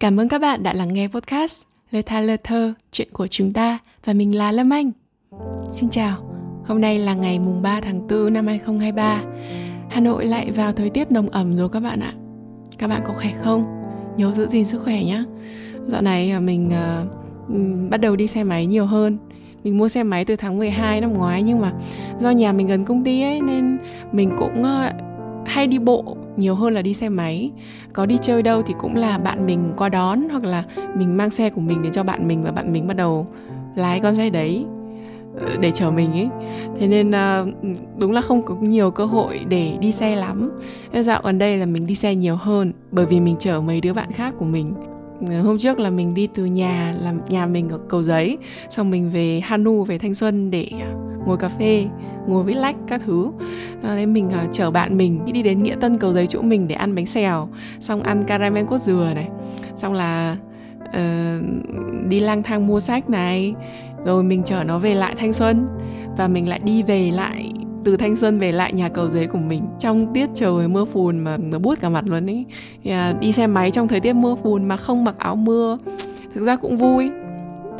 Cảm 0.00 0.20
ơn 0.20 0.28
các 0.28 0.38
bạn 0.38 0.62
đã 0.62 0.72
lắng 0.72 0.92
nghe 0.92 1.08
podcast 1.08 1.66
lê 1.90 2.02
tha 2.02 2.20
lơ 2.20 2.36
thơ, 2.44 2.72
chuyện 2.92 3.08
của 3.12 3.26
chúng 3.26 3.52
ta 3.52 3.78
và 4.04 4.12
mình 4.12 4.36
là 4.36 4.52
Lâm 4.52 4.70
Anh. 4.70 4.90
Xin 5.72 5.90
chào, 5.90 6.16
hôm 6.66 6.80
nay 6.80 6.98
là 6.98 7.14
ngày 7.14 7.38
mùng 7.38 7.62
3 7.62 7.80
tháng 7.80 8.08
4 8.08 8.32
năm 8.32 8.46
2023. 8.46 9.22
Hà 9.90 10.00
Nội 10.00 10.26
lại 10.26 10.50
vào 10.50 10.72
thời 10.72 10.90
tiết 10.90 11.12
nồng 11.12 11.28
ẩm 11.28 11.56
rồi 11.56 11.68
các 11.68 11.80
bạn 11.80 12.00
ạ. 12.00 12.12
Các 12.78 12.88
bạn 12.88 13.02
có 13.04 13.12
khỏe 13.12 13.32
không? 13.42 13.62
Nhớ 14.16 14.32
giữ 14.32 14.46
gìn 14.46 14.64
sức 14.64 14.82
khỏe 14.84 15.04
nhé. 15.04 15.24
Dạo 15.86 16.02
này 16.02 16.30
à, 16.30 16.40
mình 16.40 16.70
uh, 16.70 17.90
bắt 17.90 17.96
đầu 17.96 18.16
đi 18.16 18.26
xe 18.26 18.44
máy 18.44 18.66
nhiều 18.66 18.86
hơn 18.86 19.18
mình 19.64 19.76
mua 19.76 19.88
xe 19.88 20.02
máy 20.02 20.24
từ 20.24 20.36
tháng 20.36 20.58
12 20.58 21.00
năm 21.00 21.12
ngoái 21.12 21.42
nhưng 21.42 21.60
mà 21.60 21.72
do 22.18 22.30
nhà 22.30 22.52
mình 22.52 22.66
gần 22.66 22.84
công 22.84 23.04
ty 23.04 23.22
ấy 23.22 23.40
nên 23.40 23.78
mình 24.12 24.30
cũng 24.38 24.60
uh, 24.60 24.92
hay 25.46 25.66
đi 25.66 25.78
bộ 25.78 26.16
nhiều 26.36 26.54
hơn 26.54 26.74
là 26.74 26.82
đi 26.82 26.94
xe 26.94 27.08
máy. 27.08 27.50
Có 27.92 28.06
đi 28.06 28.18
chơi 28.22 28.42
đâu 28.42 28.62
thì 28.62 28.74
cũng 28.78 28.96
là 28.96 29.18
bạn 29.18 29.46
mình 29.46 29.72
qua 29.76 29.88
đón 29.88 30.28
hoặc 30.30 30.44
là 30.44 30.64
mình 30.96 31.16
mang 31.16 31.30
xe 31.30 31.50
của 31.50 31.60
mình 31.60 31.82
đến 31.82 31.92
cho 31.92 32.04
bạn 32.04 32.28
mình 32.28 32.42
và 32.42 32.50
bạn 32.50 32.72
mình 32.72 32.86
bắt 32.86 32.96
đầu 32.96 33.26
lái 33.76 34.00
con 34.00 34.14
xe 34.14 34.30
đấy 34.30 34.64
ờ, 35.40 35.56
để 35.60 35.70
chở 35.70 35.90
mình 35.90 36.12
ấy. 36.12 36.28
Thế 36.80 36.88
nên 36.88 37.10
ờ, 37.10 37.46
đúng 37.98 38.12
là 38.12 38.20
không 38.20 38.42
có 38.42 38.54
nhiều 38.60 38.90
cơ 38.90 39.04
hội 39.04 39.40
để 39.48 39.76
đi 39.80 39.92
xe 39.92 40.16
lắm. 40.16 40.50
Dạo 41.00 41.20
gần 41.24 41.38
đây 41.38 41.56
là 41.56 41.66
mình 41.66 41.86
đi 41.86 41.94
xe 41.94 42.14
nhiều 42.14 42.36
hơn 42.36 42.72
bởi 42.90 43.06
vì 43.06 43.20
mình 43.20 43.36
chở 43.38 43.60
mấy 43.60 43.80
đứa 43.80 43.92
bạn 43.92 44.12
khác 44.12 44.34
của 44.38 44.44
mình. 44.44 44.74
Ờ, 45.28 45.42
hôm 45.42 45.58
trước 45.58 45.78
là 45.78 45.90
mình 45.90 46.14
đi 46.14 46.28
từ 46.34 46.44
nhà, 46.44 46.94
làm 47.02 47.20
nhà 47.28 47.46
mình 47.46 47.68
ở 47.68 47.78
cầu 47.88 48.02
giấy, 48.02 48.38
xong 48.70 48.90
mình 48.90 49.10
về 49.10 49.40
hanu, 49.40 49.84
về 49.84 49.98
thanh 49.98 50.14
xuân 50.14 50.50
để 50.50 50.70
ngồi 51.26 51.36
cà 51.36 51.48
phê 51.48 51.86
ngồi 52.26 52.44
với 52.44 52.54
lách 52.54 52.76
các 52.88 53.02
thứ. 53.06 53.30
Ờ, 53.82 53.96
nên 53.96 54.12
mình 54.12 54.26
uh, 54.26 54.52
chở 54.52 54.70
bạn 54.70 54.96
mình 54.96 55.20
đi 55.32 55.42
đến 55.42 55.62
nghĩa 55.62 55.76
tân 55.80 55.98
cầu 55.98 56.12
giấy 56.12 56.26
chỗ 56.26 56.42
mình 56.42 56.68
để 56.68 56.74
ăn 56.74 56.94
bánh 56.94 57.06
xèo 57.06 57.48
xong 57.80 58.02
ăn 58.02 58.24
caramel 58.24 58.64
cốt 58.64 58.78
dừa 58.78 59.12
này 59.14 59.28
xong 59.76 59.92
là 59.92 60.36
uh, 60.84 61.44
đi 62.08 62.20
lang 62.20 62.42
thang 62.42 62.66
mua 62.66 62.80
sách 62.80 63.10
này 63.10 63.54
rồi 64.04 64.22
mình 64.22 64.42
chở 64.42 64.64
nó 64.64 64.78
về 64.78 64.94
lại 64.94 65.14
thanh 65.18 65.32
xuân 65.32 65.66
và 66.16 66.28
mình 66.28 66.48
lại 66.48 66.60
đi 66.64 66.82
về 66.82 67.10
lại 67.10 67.52
từ 67.84 67.96
thanh 67.96 68.16
xuân 68.16 68.38
về 68.38 68.52
lại 68.52 68.72
nhà 68.72 68.88
cầu 68.88 69.08
giấy 69.08 69.26
của 69.26 69.38
mình. 69.38 69.62
Trong 69.78 70.06
tiết 70.14 70.28
trời 70.34 70.68
mưa 70.68 70.84
phùn 70.84 71.18
mà 71.18 71.36
nó 71.36 71.58
buốt 71.58 71.80
cả 71.80 71.88
mặt 71.88 72.04
luôn 72.06 72.30
ấy. 72.30 72.44
Đi 73.20 73.32
xe 73.32 73.46
máy 73.46 73.70
trong 73.70 73.88
thời 73.88 74.00
tiết 74.00 74.12
mưa 74.12 74.34
phùn 74.42 74.68
mà 74.68 74.76
không 74.76 75.04
mặc 75.04 75.14
áo 75.18 75.36
mưa. 75.36 75.78
Thực 76.34 76.44
ra 76.44 76.56
cũng 76.56 76.76
vui 76.76 77.10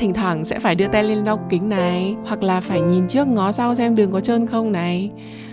thỉnh 0.03 0.14
thoảng 0.14 0.45
sẽ 0.45 0.58
phải 0.58 0.75
đưa 0.75 0.89
tay 0.89 1.05
lên 1.05 1.19
lau 1.19 1.47
kính 1.50 1.69
này, 1.69 2.17
hoặc 2.27 2.42
là 2.42 2.61
phải 2.61 2.81
nhìn 2.81 3.08
trước 3.08 3.28
ngó 3.28 3.53
sau 3.53 3.75
xem 3.75 3.95
đường 3.95 4.12
có 4.12 4.20
trơn 4.20 4.47
không 4.47 4.72
này. 4.72 5.11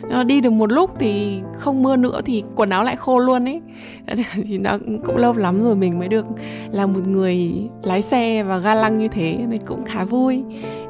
Ờ, 0.09 0.23
đi 0.23 0.41
được 0.41 0.49
một 0.49 0.71
lúc 0.71 0.91
thì 0.99 1.41
không 1.53 1.83
mưa 1.83 1.95
nữa 1.95 2.21
thì 2.25 2.43
quần 2.55 2.69
áo 2.69 2.83
lại 2.83 2.95
khô 2.95 3.19
luôn 3.19 3.45
ấy. 3.45 3.61
Thì 4.45 4.57
nó 4.57 4.77
cũng 5.05 5.17
lâu 5.17 5.33
lắm 5.33 5.63
rồi 5.63 5.75
mình 5.75 5.99
mới 5.99 6.07
được 6.07 6.25
là 6.71 6.85
một 6.85 7.07
người 7.07 7.51
lái 7.83 8.01
xe 8.01 8.43
và 8.43 8.57
ga 8.57 8.75
lăng 8.75 8.97
như 8.97 9.07
thế 9.07 9.37
nên 9.49 9.59
cũng 9.65 9.83
khá 9.85 10.03
vui. 10.03 10.43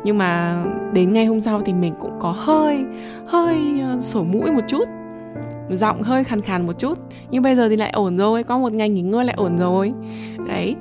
Nhưng 0.04 0.18
mà 0.18 0.64
đến 0.94 1.14
ngày 1.14 1.26
hôm 1.26 1.40
sau 1.40 1.62
thì 1.66 1.74
mình 1.74 1.94
cũng 2.00 2.20
có 2.20 2.32
hơi 2.32 2.84
hơi 3.26 3.58
ờ, 3.82 4.02
sổ 4.02 4.24
mũi 4.24 4.52
một 4.52 4.64
chút 4.68 4.99
giọng 5.70 6.02
hơi 6.02 6.24
khàn 6.24 6.42
khàn 6.42 6.68
một 6.68 6.74
chút, 6.80 7.00
nhưng 7.32 7.44
bây 7.44 7.56
giờ 7.56 7.70
thì 7.70 7.76
lại 7.76 7.90
ổn 7.90 8.18
rồi, 8.18 8.44
có 8.44 8.60
một 8.60 8.74
ngày 8.74 8.90
nghỉ 8.90 9.02
ngơi 9.02 9.26
lại 9.26 9.36
ổn 9.38 9.58
rồi. 9.58 9.94
Đấy 10.48 10.76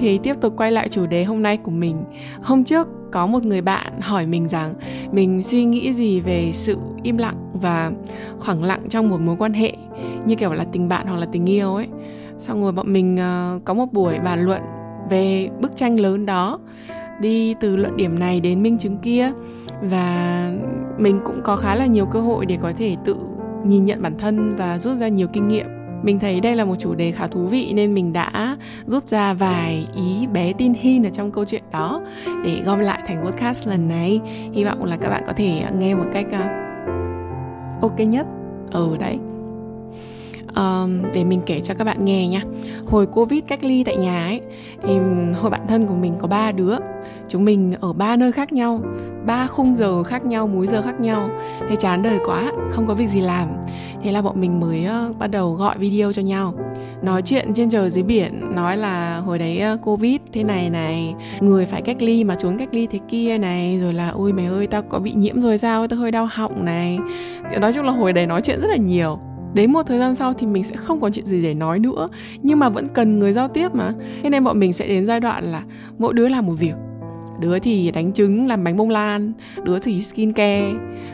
thì 0.00 0.18
tiếp 0.22 0.34
tục 0.40 0.54
quay 0.56 0.72
lại 0.72 0.88
chủ 0.88 1.06
đề 1.06 1.24
hôm 1.24 1.42
nay 1.42 1.56
của 1.56 1.70
mình. 1.70 1.96
Hôm 2.42 2.64
trước 2.64 2.88
có 3.12 3.26
một 3.26 3.44
người 3.44 3.60
bạn 3.60 4.00
hỏi 4.00 4.26
mình 4.26 4.48
rằng 4.48 4.72
mình 5.12 5.42
suy 5.42 5.64
nghĩ 5.64 5.92
gì 5.92 6.20
về 6.20 6.50
sự 6.52 6.76
im 7.02 7.18
lặng 7.18 7.50
và 7.52 7.90
khoảng 8.38 8.64
lặng 8.64 8.80
trong 8.88 9.08
một 9.08 9.20
mối 9.20 9.36
quan 9.38 9.52
hệ, 9.52 9.72
như 10.26 10.34
kiểu 10.34 10.52
là 10.52 10.64
tình 10.72 10.88
bạn 10.88 11.06
hoặc 11.06 11.16
là 11.16 11.26
tình 11.32 11.48
yêu 11.48 11.74
ấy. 11.74 11.86
Xong 12.38 12.62
rồi 12.62 12.72
bọn 12.72 12.92
mình 12.92 13.16
ờ, 13.16 13.60
có 13.64 13.74
một 13.74 13.92
buổi 13.92 14.18
bàn 14.18 14.44
luận 14.44 14.62
về 15.10 15.48
bức 15.60 15.76
tranh 15.76 16.00
lớn 16.00 16.26
đó, 16.26 16.58
đi 17.20 17.54
từ 17.60 17.76
luận 17.76 17.96
điểm 17.96 18.18
này 18.18 18.40
đến 18.40 18.62
minh 18.62 18.78
chứng 18.78 18.98
kia. 18.98 19.32
Và 19.82 20.50
mình 20.98 21.20
cũng 21.24 21.40
có 21.44 21.56
khá 21.56 21.74
là 21.74 21.86
nhiều 21.86 22.06
cơ 22.06 22.20
hội 22.20 22.46
để 22.46 22.58
có 22.62 22.72
thể 22.78 22.96
tự 23.04 23.16
nhìn 23.64 23.84
nhận 23.84 24.02
bản 24.02 24.18
thân 24.18 24.56
và 24.56 24.78
rút 24.78 24.98
ra 24.98 25.08
nhiều 25.08 25.28
kinh 25.32 25.48
nghiệm. 25.48 25.66
Mình 26.02 26.18
thấy 26.18 26.40
đây 26.40 26.56
là 26.56 26.64
một 26.64 26.76
chủ 26.78 26.94
đề 26.94 27.12
khá 27.12 27.26
thú 27.26 27.46
vị 27.46 27.72
nên 27.74 27.94
mình 27.94 28.12
đã 28.12 28.56
rút 28.86 29.06
ra 29.06 29.32
vài 29.32 29.86
ý 29.96 30.26
bé 30.26 30.52
tin 30.52 30.74
hin 30.74 31.06
ở 31.06 31.10
trong 31.10 31.32
câu 31.32 31.44
chuyện 31.44 31.62
đó 31.72 32.02
để 32.44 32.62
gom 32.64 32.78
lại 32.78 33.02
thành 33.06 33.24
podcast 33.24 33.68
lần 33.68 33.88
này. 33.88 34.20
Hy 34.52 34.64
vọng 34.64 34.84
là 34.84 34.96
các 34.96 35.08
bạn 35.10 35.22
có 35.26 35.32
thể 35.36 35.64
nghe 35.78 35.94
một 35.94 36.06
cách 36.12 36.26
ờ, 36.32 36.48
ok 37.82 37.98
nhất. 37.98 38.26
Ở 38.70 38.80
ừ, 38.90 38.96
đấy 39.00 39.18
um, 40.56 41.02
để 41.14 41.24
mình 41.24 41.40
kể 41.46 41.60
cho 41.60 41.74
các 41.74 41.84
bạn 41.84 42.04
nghe 42.04 42.28
nha 42.28 42.42
hồi 42.86 43.06
covid 43.06 43.40
cách 43.48 43.64
ly 43.64 43.84
tại 43.84 43.96
nhà 43.96 44.26
ấy 44.26 44.40
thì 44.82 44.94
hồi 45.40 45.50
bạn 45.50 45.60
thân 45.68 45.86
của 45.86 45.94
mình 45.94 46.14
có 46.18 46.28
ba 46.28 46.52
đứa. 46.52 46.76
Chúng 47.28 47.44
mình 47.44 47.74
ở 47.80 47.92
ba 47.92 48.16
nơi 48.16 48.32
khác 48.32 48.52
nhau 48.52 48.80
ba 49.26 49.46
khung 49.46 49.76
giờ 49.76 50.02
khác 50.02 50.24
nhau 50.24 50.46
múi 50.46 50.66
giờ 50.66 50.82
khác 50.82 51.00
nhau. 51.00 51.30
Thế 51.68 51.76
chán 51.76 52.02
đời 52.02 52.18
quá 52.24 52.52
không 52.70 52.86
có 52.86 52.94
việc 52.94 53.08
gì 53.08 53.20
làm. 53.20 53.48
Thế 54.02 54.12
là 54.12 54.22
bọn 54.22 54.40
mình 54.40 54.60
mới 54.60 54.86
uh, 55.10 55.18
bắt 55.18 55.26
đầu 55.26 55.52
gọi 55.52 55.78
video 55.78 56.12
cho 56.12 56.22
nhau. 56.22 56.54
Nói 57.02 57.22
chuyện 57.22 57.54
trên 57.54 57.70
trời 57.70 57.90
dưới 57.90 58.02
biển 58.02 58.54
nói 58.54 58.76
là 58.76 59.18
hồi 59.18 59.38
đấy 59.38 59.62
covid 59.82 60.20
thế 60.32 60.44
này 60.44 60.70
này 60.70 61.14
người 61.40 61.66
phải 61.66 61.82
cách 61.82 62.02
ly 62.02 62.24
mà 62.24 62.34
trốn 62.34 62.58
cách 62.58 62.68
ly 62.72 62.86
thế 62.86 62.98
kia 63.08 63.38
này 63.38 63.78
rồi 63.80 63.92
là 63.92 64.08
ôi 64.08 64.32
mày 64.32 64.46
ơi 64.46 64.66
tao 64.66 64.82
có 64.82 64.98
bị 64.98 65.12
nhiễm 65.12 65.40
rồi 65.40 65.58
sao? 65.58 65.88
Tao 65.88 65.98
hơi 65.98 66.10
đau 66.10 66.28
họng 66.30 66.64
này. 66.64 66.98
Nói 67.60 67.72
chung 67.72 67.84
là 67.84 67.92
hồi 67.92 68.12
đấy 68.12 68.26
nói 68.26 68.42
chuyện 68.42 68.60
rất 68.60 68.68
là 68.68 68.76
nhiều 68.76 69.18
đến 69.54 69.72
một 69.72 69.82
thời 69.86 69.98
gian 69.98 70.14
sau 70.14 70.34
thì 70.34 70.46
mình 70.46 70.64
sẽ 70.64 70.76
không 70.76 71.00
có 71.00 71.10
chuyện 71.10 71.26
gì 71.26 71.42
để 71.42 71.54
nói 71.54 71.78
nữa. 71.78 72.08
Nhưng 72.42 72.58
mà 72.58 72.68
vẫn 72.68 72.88
cần 72.88 73.18
người 73.18 73.32
giao 73.32 73.48
tiếp 73.48 73.74
mà. 73.74 73.92
Thế 74.22 74.30
nên 74.30 74.44
bọn 74.44 74.60
mình 74.60 74.72
sẽ 74.72 74.88
đến 74.88 75.06
giai 75.06 75.20
đoạn 75.20 75.44
là 75.44 75.62
mỗi 75.98 76.14
đứa 76.14 76.28
làm 76.28 76.46
một 76.46 76.54
việc. 76.58 76.74
Đứa 77.40 77.58
thì 77.58 77.90
đánh 77.90 78.12
trứng 78.12 78.46
làm 78.46 78.64
bánh 78.64 78.76
bông 78.76 78.90
lan. 78.90 79.32
Đứa 79.64 79.78
thì 79.78 80.02
skin 80.02 80.32
care 80.32 80.72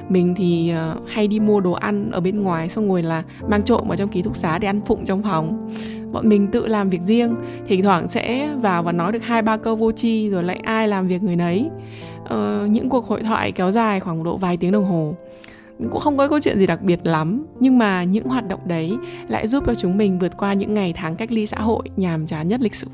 mình 0.09 0.35
thì 0.37 0.71
ờ, 0.71 0.97
hay 1.07 1.29
đi 1.29 1.41
mua 1.41 1.61
đồ 1.61 1.73
ăn 1.73 2.11
ở 2.11 2.21
bên 2.21 2.43
ngoài 2.43 2.69
xong 2.69 2.89
rồi 2.89 3.03
là 3.03 3.23
mang 3.49 3.63
trộm 3.63 3.89
vào 3.89 3.97
trong 3.97 4.09
ký 4.09 4.23
túc 4.23 4.37
xá 4.37 4.59
để 4.59 4.69
ăn 4.69 4.81
phụng 4.81 5.05
trong 5.05 5.23
phòng. 5.23 5.71
Bọn 6.13 6.29
mình 6.29 6.47
tự 6.47 6.67
làm 6.67 6.91
việc 6.91 7.03
riêng. 7.03 7.35
Thỉnh 7.69 7.83
thoảng 7.83 8.09
sẽ 8.09 8.49
vào 8.63 8.83
và 8.83 8.93
nói 8.93 9.13
được 9.13 9.23
hai 9.23 9.43
ba 9.43 9.57
câu 9.57 9.77
vô 9.77 9.93
tri 9.93 10.31
rồi 10.31 10.43
lại 10.43 10.61
ai 10.63 10.89
làm 10.89 11.09
việc 11.09 11.23
người 11.23 11.37
nấy. 11.37 11.69
Ờ, 12.25 12.67
những 12.71 12.89
cuộc 12.89 13.07
hội 13.07 13.23
thoại 13.23 13.53
kéo 13.53 13.71
dài 13.71 14.01
khoảng 14.01 14.25
độ 14.25 14.37
vài 14.37 14.57
tiếng 14.57 14.73
đồng 14.73 14.85
hồ 14.85 15.15
cũng 15.79 16.01
không 16.01 16.17
có 16.17 16.29
câu 16.29 16.41
chuyện 16.41 16.59
gì 16.59 16.67
đặc 16.67 16.83
biệt 16.83 17.07
lắm 17.07 17.47
nhưng 17.61 17.79
mà 17.79 18.05
những 18.05 18.25
hoạt 18.25 18.49
động 18.49 18.61
đấy 18.67 18.97
lại 19.29 19.49
giúp 19.49 19.65
cho 19.67 19.75
chúng 19.75 19.97
mình 19.97 20.19
vượt 20.19 20.37
qua 20.37 20.53
những 20.53 20.75
ngày 20.75 20.93
tháng 20.97 21.17
cách 21.17 21.33
ly 21.33 21.47
xã 21.47 21.61
hội 21.61 21.89
nhàm 21.97 22.27
chán 22.27 22.49
nhất 22.49 22.61
lịch 22.61 22.75
sử. 22.75 22.87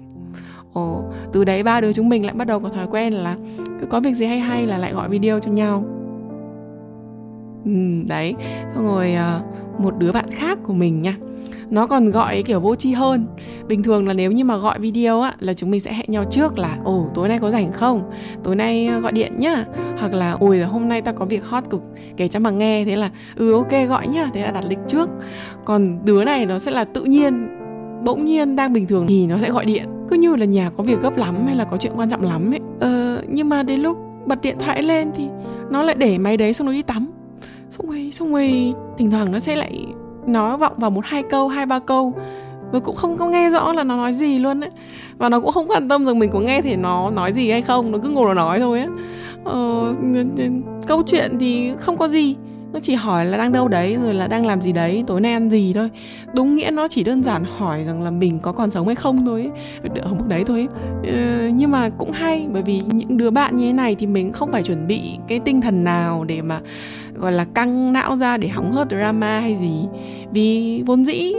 Ồ, 0.73 1.05
từ 1.33 1.45
đấy 1.45 1.63
ba 1.63 1.81
đứa 1.81 1.93
chúng 1.93 2.09
mình 2.09 2.27
lại 2.27 2.35
bắt 2.35 2.47
đầu 2.47 2.61
có 2.61 2.69
thói 2.69 2.87
quen 2.87 3.13
là 3.13 3.37
cứ 3.81 3.87
có 3.87 4.01
việc 4.01 4.15
gì 4.15 4.27
hay 4.27 4.39
hay 4.39 4.67
là 4.67 4.79
lại 4.79 4.93
gọi 4.93 5.09
video 5.09 5.41
cho 5.41 5.51
nhau. 5.51 5.85
Ừ, 7.65 7.71
đấy. 8.07 8.35
Xong 8.75 8.85
rồi 8.85 9.15
ờ, 9.15 9.41
một 9.79 9.99
đứa 9.99 10.13
bạn 10.13 10.31
khác 10.31 10.59
của 10.63 10.73
mình 10.73 11.03
nha 11.03 11.17
nó 11.73 11.87
còn 11.87 12.11
gọi 12.11 12.43
kiểu 12.43 12.61
vô 12.61 12.77
tri 12.77 12.93
hơn. 12.93 13.27
Bình 13.69 13.83
thường 13.83 14.09
là 14.09 14.15
nếu 14.15 14.33
như 14.33 14.45
mà 14.45 14.57
gọi 14.57 14.79
video 14.79 15.21
á 15.21 15.35
là 15.41 15.55
chúng 15.55 15.71
mình 15.71 15.81
sẽ 15.81 15.93
hẹn 15.93 16.07
nhau 16.09 16.25
trước 16.31 16.59
là 16.59 16.77
ồ 16.85 17.07
tối 17.15 17.29
nay 17.29 17.39
có 17.39 17.51
rảnh 17.51 17.73
không? 17.73 18.11
Tối 18.45 18.57
nay 18.57 18.87
ờ, 18.87 19.01
gọi 19.01 19.13
điện 19.13 19.33
nhá. 19.39 19.65
Hoặc 19.99 20.13
là 20.13 20.37
ôi 20.41 20.61
hôm 20.61 20.89
nay 20.89 21.03
ta 21.03 21.13
có 21.13 21.25
việc 21.25 21.45
hot 21.45 21.65
cực 21.71 21.83
kể 22.17 22.29
cho 22.29 22.41
mà 22.41 22.51
nghe. 22.51 22.85
Thế 22.85 22.97
là 22.97 23.11
ừ 23.37 23.53
ok 23.53 23.71
gọi 23.89 24.09
nhá. 24.09 24.31
Thế 24.35 24.43
là 24.43 24.51
đặt 24.51 24.65
lịch 24.69 24.79
trước. 24.87 25.09
Còn 25.65 25.99
đứa 26.05 26.25
này 26.25 26.47
nó 26.47 26.59
sẽ 26.59 26.71
là 26.71 26.85
tự 26.85 27.05
nhiên 27.05 27.49
bỗng 28.05 28.25
nhiên 28.25 28.57
đang 28.57 28.73
bình 28.73 28.87
thường 28.87 29.07
thì 29.09 29.27
nó 29.27 29.39
sẽ 29.39 29.51
gọi 29.51 29.65
điện. 29.65 29.87
Cứ 30.09 30.17
như 30.17 30.37
là 30.37 30.47
nhà 30.47 30.71
có 30.77 30.85
việc 30.85 31.01
gấp 31.03 31.17
lắm 31.17 31.37
hay 31.47 31.57
là 31.57 31.65
có 31.65 31.77
chuyện 31.77 31.93
quan 31.97 32.11
trọng 32.11 32.23
lắm 32.23 32.53
ấy. 32.53 32.61
Ờ, 32.81 33.23
nhưng 33.29 33.49
mà 33.49 33.63
đến 33.63 33.81
lúc 33.81 33.99
bật 34.27 34.41
điện 34.41 34.57
thoại 34.59 34.83
lên 34.83 35.11
thì 35.15 35.25
nó 35.71 35.83
lại 35.83 35.95
để 35.95 36.19
máy 36.19 36.37
đấy 36.37 36.53
xong 36.53 36.67
nó 36.67 36.73
đi 36.73 36.83
tắm. 36.83 37.11
Xong 37.71 37.87
rồi 37.87 38.11
xong 38.13 38.33
rồi 38.33 38.73
thỉnh 38.99 39.11
thoảng 39.11 39.33
nó 39.33 39.39
sẽ 39.39 39.57
lại 39.57 39.87
nó 40.27 40.57
vọng 40.57 40.73
vào 40.77 40.91
một 40.91 41.07
hai 41.07 41.23
câu 41.23 41.49
hai 41.49 41.67
ba 41.67 41.79
câu. 41.79 42.15
Rồi 42.73 42.81
cũng 42.81 42.97
không 42.97 43.19
có 43.19 43.27
nghe 43.29 43.51
rõ 43.51 43.73
là 43.73 43.85
nó 43.85 43.97
nói 43.97 44.13
gì 44.13 44.39
luôn 44.39 44.61
ấy. 44.61 44.71
Và 45.19 45.29
nó 45.29 45.41
cũng 45.41 45.53
không 45.53 45.71
quan 45.71 45.89
tâm 45.89 46.05
rằng 46.05 46.19
mình 46.19 46.31
có 46.33 46.41
nghe 46.41 46.63
thì 46.63 46.77
nó 46.77 47.11
nói 47.11 47.33
gì 47.33 47.51
hay 47.51 47.63
không. 47.63 47.93
Nó 47.93 47.99
cứ 48.03 48.09
ngồi 48.09 48.27
nó 48.27 48.35
nói 48.35 48.61
thôi 48.61 48.81
á 48.81 48.87
ờ, 49.45 49.93
câu 50.87 51.03
chuyện 51.07 51.39
thì 51.39 51.73
không 51.77 51.97
có 51.97 52.09
gì 52.09 52.37
nó 52.73 52.81
chỉ 52.81 52.95
hỏi 52.95 53.25
là 53.25 53.39
đang 53.39 53.53
đâu 53.53 53.69
đấy 53.69 53.97
rồi 54.03 54.15
là 54.15 54.27
đang 54.27 54.47
làm 54.47 54.63
gì 54.63 54.73
đấy 54.73 55.05
tối 55.07 55.21
nay 55.21 55.33
ăn 55.33 55.51
gì 55.51 55.73
thôi. 55.75 55.91
Đúng 56.35 56.57
nghĩa 56.57 56.71
nó 56.73 56.89
chỉ 56.89 57.05
đơn 57.05 57.23
giản 57.23 57.45
hỏi 57.57 57.85
rằng 57.85 58.03
là 58.03 58.11
mình 58.11 58.39
có 58.39 58.53
còn 58.53 58.71
sống 58.71 58.87
hay 58.87 58.97
không 58.97 59.27
thôi 59.27 59.51
ở 60.03 60.15
mức 60.15 60.25
đấy 60.29 60.45
thôi 60.47 60.69
ừ, 61.03 61.49
nhưng 61.55 61.71
mà 61.71 61.89
cũng 61.99 62.11
hay 62.11 62.47
bởi 62.53 62.63
vì 62.63 62.83
những 62.87 63.17
đứa 63.17 63.31
bạn 63.31 63.57
như 63.57 63.67
thế 63.67 63.73
này 63.73 63.95
thì 63.95 64.07
mình 64.07 64.33
không 64.33 64.53
phải 64.53 64.63
chuẩn 64.63 64.87
bị 64.87 65.01
cái 65.29 65.41
tinh 65.41 65.61
thần 65.61 65.85
nào 65.85 66.25
để 66.25 66.43
mà 66.43 66.61
gọi 67.15 67.33
là 67.33 67.45
căng 67.45 67.93
não 67.93 68.17
ra 68.17 68.37
để 68.37 68.49
hóng 68.49 68.73
hớt 68.73 68.89
drama 68.91 69.41
hay 69.41 69.57
gì. 69.57 69.87
Vì 70.31 70.83
vốn 70.87 71.05
dĩ 71.05 71.33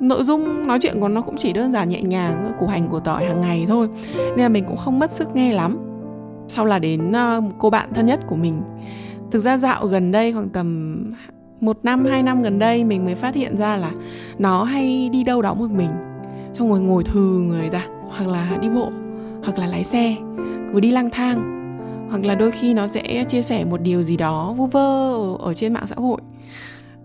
nội 0.00 0.24
dung 0.24 0.66
nói 0.66 0.78
chuyện 0.82 1.00
của 1.00 1.08
nó 1.08 1.20
cũng 1.20 1.36
chỉ 1.36 1.52
đơn 1.52 1.72
giản 1.72 1.88
nhẹ 1.88 2.02
nhàng 2.02 2.52
củ 2.58 2.66
hành 2.66 2.88
của 2.88 3.00
tỏi 3.00 3.24
hàng 3.26 3.40
ngày 3.40 3.64
thôi. 3.68 3.88
Nên 4.16 4.38
là 4.38 4.48
mình 4.48 4.64
cũng 4.68 4.76
không 4.76 4.98
mất 4.98 5.12
sức 5.12 5.28
nghe 5.34 5.52
lắm. 5.52 5.78
Sau 6.48 6.64
là 6.64 6.78
đến 6.78 7.10
uh, 7.10 7.44
cô 7.58 7.70
bạn 7.70 7.88
thân 7.94 8.06
nhất 8.06 8.20
của 8.26 8.36
mình 8.36 8.62
thực 9.30 9.40
ra 9.40 9.58
dạo 9.58 9.86
gần 9.86 10.12
đây 10.12 10.32
khoảng 10.32 10.48
tầm 10.48 11.04
một 11.60 11.78
năm, 11.82 12.04
hai 12.04 12.22
năm 12.22 12.42
gần 12.42 12.58
đây 12.58 12.84
mình 12.84 13.04
mới 13.04 13.14
phát 13.14 13.34
hiện 13.34 13.56
ra 13.56 13.76
là 13.76 13.90
nó 14.38 14.64
hay 14.64 15.08
đi 15.12 15.24
đâu 15.24 15.42
đó 15.42 15.54
một 15.54 15.70
mình. 15.70 15.90
Xong 16.52 16.68
rồi 16.68 16.80
ngồi 16.80 17.04
thừ 17.04 17.40
người 17.48 17.68
ra, 17.70 17.86
hoặc 18.08 18.28
là 18.28 18.58
đi 18.62 18.68
bộ, 18.68 18.90
hoặc 19.44 19.58
là 19.58 19.66
lái 19.66 19.84
xe, 19.84 20.16
cứ 20.72 20.80
đi 20.80 20.90
lang 20.90 21.10
thang. 21.10 21.54
Hoặc 22.10 22.24
là 22.24 22.34
đôi 22.34 22.50
khi 22.50 22.74
nó 22.74 22.86
sẽ 22.86 23.24
chia 23.28 23.42
sẻ 23.42 23.64
một 23.64 23.80
điều 23.80 24.02
gì 24.02 24.16
đó 24.16 24.54
vu 24.56 24.66
vơ 24.66 25.12
ở 25.38 25.54
trên 25.54 25.72
mạng 25.72 25.86
xã 25.86 25.94
hội. 25.98 26.20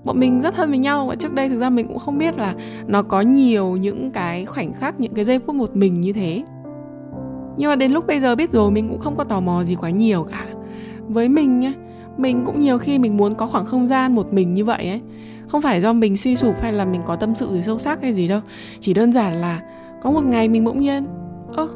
Bọn 0.03 0.19
mình 0.19 0.41
rất 0.41 0.55
thân 0.55 0.69
với 0.69 0.79
nhau 0.79 1.05
và 1.07 1.15
trước 1.15 1.33
đây 1.33 1.49
thực 1.49 1.57
ra 1.57 1.69
mình 1.69 1.87
cũng 1.87 1.99
không 1.99 2.17
biết 2.17 2.37
là 2.37 2.53
nó 2.87 3.01
có 3.01 3.21
nhiều 3.21 3.77
những 3.77 4.11
cái 4.11 4.45
khoảnh 4.45 4.73
khắc, 4.73 4.99
những 4.99 5.13
cái 5.13 5.25
giây 5.25 5.39
phút 5.39 5.55
một 5.55 5.75
mình 5.75 6.01
như 6.01 6.13
thế. 6.13 6.43
Nhưng 7.57 7.69
mà 7.69 7.75
đến 7.75 7.91
lúc 7.91 8.07
bây 8.07 8.19
giờ 8.19 8.35
biết 8.35 8.51
rồi, 8.51 8.71
mình 8.71 8.89
cũng 8.89 8.99
không 8.99 9.15
có 9.15 9.23
tò 9.23 9.39
mò 9.39 9.63
gì 9.63 9.75
quá 9.75 9.89
nhiều 9.89 10.23
cả. 10.23 10.45
Với 11.07 11.29
mình 11.29 11.59
nhá 11.59 11.73
mình 12.17 12.43
cũng 12.45 12.61
nhiều 12.61 12.77
khi 12.77 12.99
mình 12.99 13.17
muốn 13.17 13.35
có 13.35 13.47
khoảng 13.47 13.65
không 13.65 13.87
gian 13.87 14.15
một 14.15 14.33
mình 14.33 14.53
như 14.53 14.65
vậy 14.65 14.89
ấy. 14.89 15.01
Không 15.47 15.61
phải 15.61 15.81
do 15.81 15.93
mình 15.93 16.17
suy 16.17 16.35
sụp 16.35 16.61
hay 16.61 16.73
là 16.73 16.85
mình 16.85 17.01
có 17.05 17.15
tâm 17.15 17.35
sự 17.35 17.49
gì 17.53 17.61
sâu 17.65 17.79
sắc 17.79 18.01
hay 18.01 18.13
gì 18.13 18.27
đâu. 18.27 18.41
Chỉ 18.79 18.93
đơn 18.93 19.13
giản 19.13 19.33
là 19.33 19.61
có 20.01 20.11
một 20.11 20.23
ngày 20.25 20.47
mình 20.47 20.63
bỗng 20.63 20.79
nhiên, 20.79 21.03
ơ, 21.55 21.67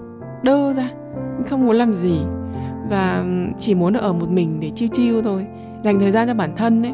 đơ 0.44 0.74
ra, 0.74 0.89
mình 1.38 1.48
không 1.48 1.66
muốn 1.66 1.75
làm 1.75 1.94
gì. 1.94 2.19
Và 2.89 3.25
chỉ 3.60 3.75
muốn 3.75 3.94
được 3.94 4.00
ở 4.00 4.13
một 4.13 4.30
mình 4.30 4.60
để 4.60 4.72
chiêu 4.75 4.89
chiêu 4.94 5.22
thôi, 5.22 5.45
dành 5.84 6.00
thời 6.00 6.12
gian 6.12 6.28
cho 6.28 6.34
bản 6.34 6.56
thân 6.56 6.84
ấy. 6.84 6.94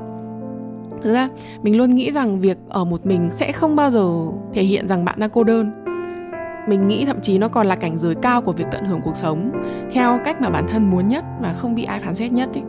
Thực 1.01 1.13
ra, 1.13 1.27
mình 1.63 1.77
luôn 1.77 1.95
nghĩ 1.95 2.11
rằng 2.11 2.39
việc 2.39 2.57
ở 2.69 2.85
một 2.85 3.05
mình 3.05 3.29
sẽ 3.31 3.51
không 3.51 3.75
bao 3.75 3.91
giờ 3.91 4.09
thể 4.53 4.63
hiện 4.63 4.87
rằng 4.87 5.05
bạn 5.05 5.19
đang 5.19 5.29
cô 5.29 5.43
đơn. 5.43 5.71
Mình 6.67 6.87
nghĩ 6.87 7.05
thậm 7.05 7.21
chí 7.21 7.37
nó 7.37 7.47
còn 7.47 7.67
là 7.67 7.75
cảnh 7.75 7.97
giới 7.97 8.15
cao 8.15 8.41
của 8.41 8.51
việc 8.51 8.65
tận 8.71 8.85
hưởng 8.85 9.01
cuộc 9.03 9.15
sống, 9.15 9.51
theo 9.91 10.19
cách 10.25 10.41
mà 10.41 10.49
bản 10.49 10.65
thân 10.67 10.89
muốn 10.89 11.07
nhất 11.07 11.25
mà 11.41 11.53
không 11.53 11.75
bị 11.75 11.83
ai 11.83 11.99
phán 11.99 12.15
xét 12.15 12.31
nhất 12.31 12.49
ấy 12.53 12.63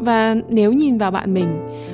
và 0.00 0.36
nếu 0.48 0.72
nhìn 0.72 0.98
vào 0.98 1.10
bạn 1.10 1.34
mình 1.34 1.48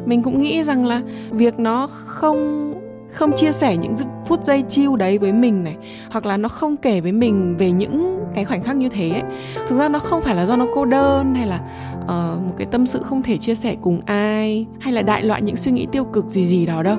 mình 0.06 0.23
cũng 0.23 0.38
nghĩ 0.38 0.62
rằng 0.62 0.87
là 0.87 1.03
việc 1.31 1.58
nó 1.58 1.87
không 1.91 2.73
không 3.12 3.32
chia 3.37 3.53
sẻ 3.53 3.76
những 3.76 3.94
phút 4.26 4.44
giây 4.44 4.62
chiêu 4.69 4.97
đấy 4.97 5.19
với 5.19 5.32
mình 5.32 5.64
này 5.64 5.76
hoặc 6.11 6.26
là 6.26 6.37
nó 6.37 6.49
không 6.49 6.76
kể 6.76 7.00
với 7.00 7.12
mình 7.12 7.56
về 7.58 7.70
những 7.70 8.25
cái 8.35 8.44
khoảnh 8.44 8.62
khắc 8.62 8.76
như 8.76 8.88
thế 8.88 9.11
ấy. 9.11 9.23
thực 9.67 9.79
ra 9.79 9.88
nó 9.88 9.99
không 9.99 10.23
phải 10.23 10.35
là 10.35 10.47
do 10.47 10.56
nó 10.56 10.67
cô 10.75 10.85
đơn 10.85 11.35
hay 11.35 11.47
là 11.47 11.61
uh, 12.03 12.47
một 12.47 12.55
cái 12.56 12.67
tâm 12.70 12.87
sự 12.87 13.03
không 13.03 13.23
thể 13.23 13.37
chia 13.37 13.55
sẻ 13.55 13.76
cùng 13.82 14.00
ai 14.06 14.67
hay 14.81 14.93
là 14.93 15.02
đại 15.02 15.23
loại 15.25 15.43
những 15.43 15.56
suy 15.56 15.73
nghĩ 15.73 15.87
tiêu 15.93 16.05
cực 16.05 16.29
gì 16.29 16.47
gì 16.47 16.67
đó 16.67 16.82
đâu 16.82 16.97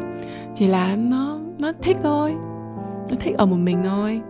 chỉ 0.55 0.67
là 0.67 0.95
nó 0.95 1.39
nó 1.59 1.71
thích 1.81 1.97
thôi 2.03 2.35
nó 3.09 3.15
thích 3.19 3.37
ở 3.37 3.45
một 3.45 3.55
mình 3.55 3.77
thôi 3.85 4.21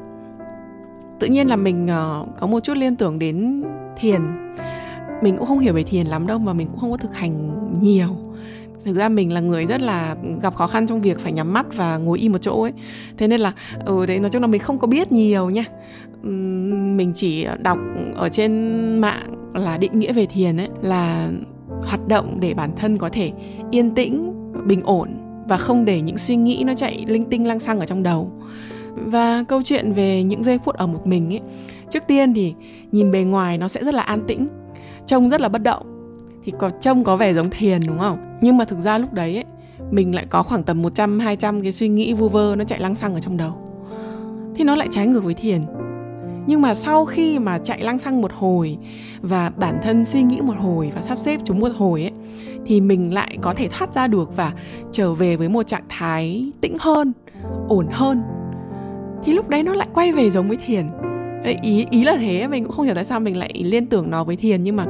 tự 1.19 1.27
nhiên 1.27 1.47
là 1.47 1.55
mình 1.55 1.85
uh, 1.85 2.27
có 2.39 2.47
một 2.47 2.59
chút 2.59 2.77
liên 2.77 2.95
tưởng 2.95 3.19
đến 3.19 3.63
thiền 3.97 4.21
mình 5.21 5.37
cũng 5.37 5.47
không 5.47 5.59
hiểu 5.59 5.73
về 5.73 5.83
thiền 5.83 6.07
lắm 6.07 6.27
đâu 6.27 6.39
mà 6.39 6.53
mình 6.53 6.67
cũng 6.67 6.79
không 6.79 6.91
có 6.91 6.97
thực 6.97 7.15
hành 7.15 7.49
nhiều. 7.81 8.07
Thực 8.85 8.95
ra 8.95 9.09
mình 9.09 9.33
là 9.33 9.39
người 9.39 9.65
rất 9.65 9.81
là 9.81 10.15
gặp 10.41 10.55
khó 10.55 10.67
khăn 10.67 10.87
trong 10.87 11.01
việc 11.01 11.19
phải 11.19 11.31
nhắm 11.31 11.53
mắt 11.53 11.65
và 11.75 11.97
ngồi 11.97 12.19
im 12.19 12.31
một 12.31 12.37
chỗ 12.41 12.61
ấy. 12.61 12.73
Thế 13.17 13.27
nên 13.27 13.39
là 13.39 13.53
ừ 13.85 14.05
đấy, 14.05 14.19
nói 14.19 14.29
chung 14.29 14.41
là 14.41 14.47
mình 14.47 14.61
không 14.61 14.79
có 14.79 14.87
biết 14.87 15.11
nhiều 15.11 15.49
nha. 15.49 15.63
Mình 16.97 17.11
chỉ 17.15 17.47
đọc 17.59 17.77
ở 18.15 18.29
trên 18.29 18.51
mạng 18.99 19.51
là 19.53 19.77
định 19.77 19.99
nghĩa 19.99 20.13
về 20.13 20.25
thiền 20.25 20.57
ấy, 20.57 20.69
là 20.81 21.29
hoạt 21.83 22.07
động 22.07 22.37
để 22.39 22.53
bản 22.53 22.71
thân 22.75 22.97
có 22.97 23.09
thể 23.09 23.31
yên 23.71 23.91
tĩnh, 23.91 24.33
bình 24.67 24.81
ổn 24.83 25.07
và 25.47 25.57
không 25.57 25.85
để 25.85 26.01
những 26.01 26.17
suy 26.17 26.35
nghĩ 26.35 26.63
nó 26.65 26.73
chạy 26.73 27.05
linh 27.07 27.25
tinh 27.25 27.47
lăng 27.47 27.59
xăng 27.59 27.79
ở 27.79 27.85
trong 27.85 28.03
đầu. 28.03 28.31
Và 28.95 29.43
câu 29.47 29.61
chuyện 29.63 29.93
về 29.93 30.23
những 30.23 30.43
giây 30.43 30.59
phút 30.59 30.75
ở 30.75 30.87
một 30.87 31.07
mình 31.07 31.33
ấy, 31.33 31.41
trước 31.89 32.03
tiên 32.07 32.33
thì 32.33 32.53
nhìn 32.91 33.11
bề 33.11 33.23
ngoài 33.23 33.57
nó 33.57 33.67
sẽ 33.67 33.83
rất 33.83 33.93
là 33.93 34.01
an 34.01 34.21
tĩnh 34.27 34.47
trông 35.07 35.29
rất 35.29 35.41
là 35.41 35.49
bất 35.49 35.63
động 35.63 35.85
thì 36.43 36.53
có 36.59 36.69
trông 36.69 37.03
có 37.03 37.17
vẻ 37.17 37.33
giống 37.33 37.49
thiền 37.49 37.81
đúng 37.87 37.99
không 37.99 38.27
nhưng 38.41 38.57
mà 38.57 38.65
thực 38.65 38.79
ra 38.79 38.97
lúc 38.97 39.13
đấy 39.13 39.35
ấy, 39.35 39.45
mình 39.91 40.15
lại 40.15 40.25
có 40.29 40.43
khoảng 40.43 40.63
tầm 40.63 40.81
100 40.81 41.19
200 41.19 41.61
cái 41.61 41.71
suy 41.71 41.87
nghĩ 41.87 42.13
vu 42.13 42.29
vơ 42.29 42.55
nó 42.57 42.63
chạy 42.63 42.79
lăng 42.79 42.95
xăng 42.95 43.13
ở 43.13 43.19
trong 43.19 43.37
đầu. 43.37 43.53
Thì 44.55 44.63
nó 44.63 44.75
lại 44.75 44.87
trái 44.91 45.07
ngược 45.07 45.23
với 45.23 45.33
thiền. 45.33 45.61
Nhưng 46.47 46.61
mà 46.61 46.73
sau 46.73 47.05
khi 47.05 47.39
mà 47.39 47.59
chạy 47.59 47.81
lăng 47.81 47.97
xăng 47.97 48.21
một 48.21 48.31
hồi 48.33 48.77
và 49.21 49.49
bản 49.49 49.77
thân 49.83 50.05
suy 50.05 50.23
nghĩ 50.23 50.41
một 50.41 50.55
hồi 50.57 50.91
và 50.95 51.01
sắp 51.01 51.17
xếp 51.17 51.39
chúng 51.43 51.59
một 51.59 51.71
hồi 51.77 52.01
ấy 52.01 52.11
thì 52.65 52.81
mình 52.81 53.13
lại 53.13 53.37
có 53.41 53.53
thể 53.53 53.67
thoát 53.67 53.93
ra 53.93 54.07
được 54.07 54.35
và 54.35 54.53
trở 54.91 55.13
về 55.13 55.35
với 55.35 55.49
một 55.49 55.67
trạng 55.67 55.83
thái 55.89 56.51
tĩnh 56.61 56.77
hơn, 56.79 57.13
ổn 57.67 57.87
hơn. 57.91 58.21
Thì 59.23 59.33
lúc 59.33 59.49
đấy 59.49 59.63
nó 59.63 59.73
lại 59.73 59.87
quay 59.93 60.13
về 60.13 60.29
giống 60.29 60.47
với 60.47 60.57
thiền 60.65 60.87
ý 61.61 61.85
ý 61.89 62.03
là 62.03 62.17
thế, 62.17 62.47
mình 62.47 62.63
cũng 62.63 62.73
không 62.73 62.85
hiểu 62.85 62.95
tại 62.95 63.03
sao 63.03 63.19
mình 63.19 63.37
lại 63.37 63.51
liên 63.63 63.85
tưởng 63.85 64.11
nó 64.11 64.23
với 64.23 64.35
thiền, 64.35 64.63
nhưng 64.63 64.75
mà 64.75 64.85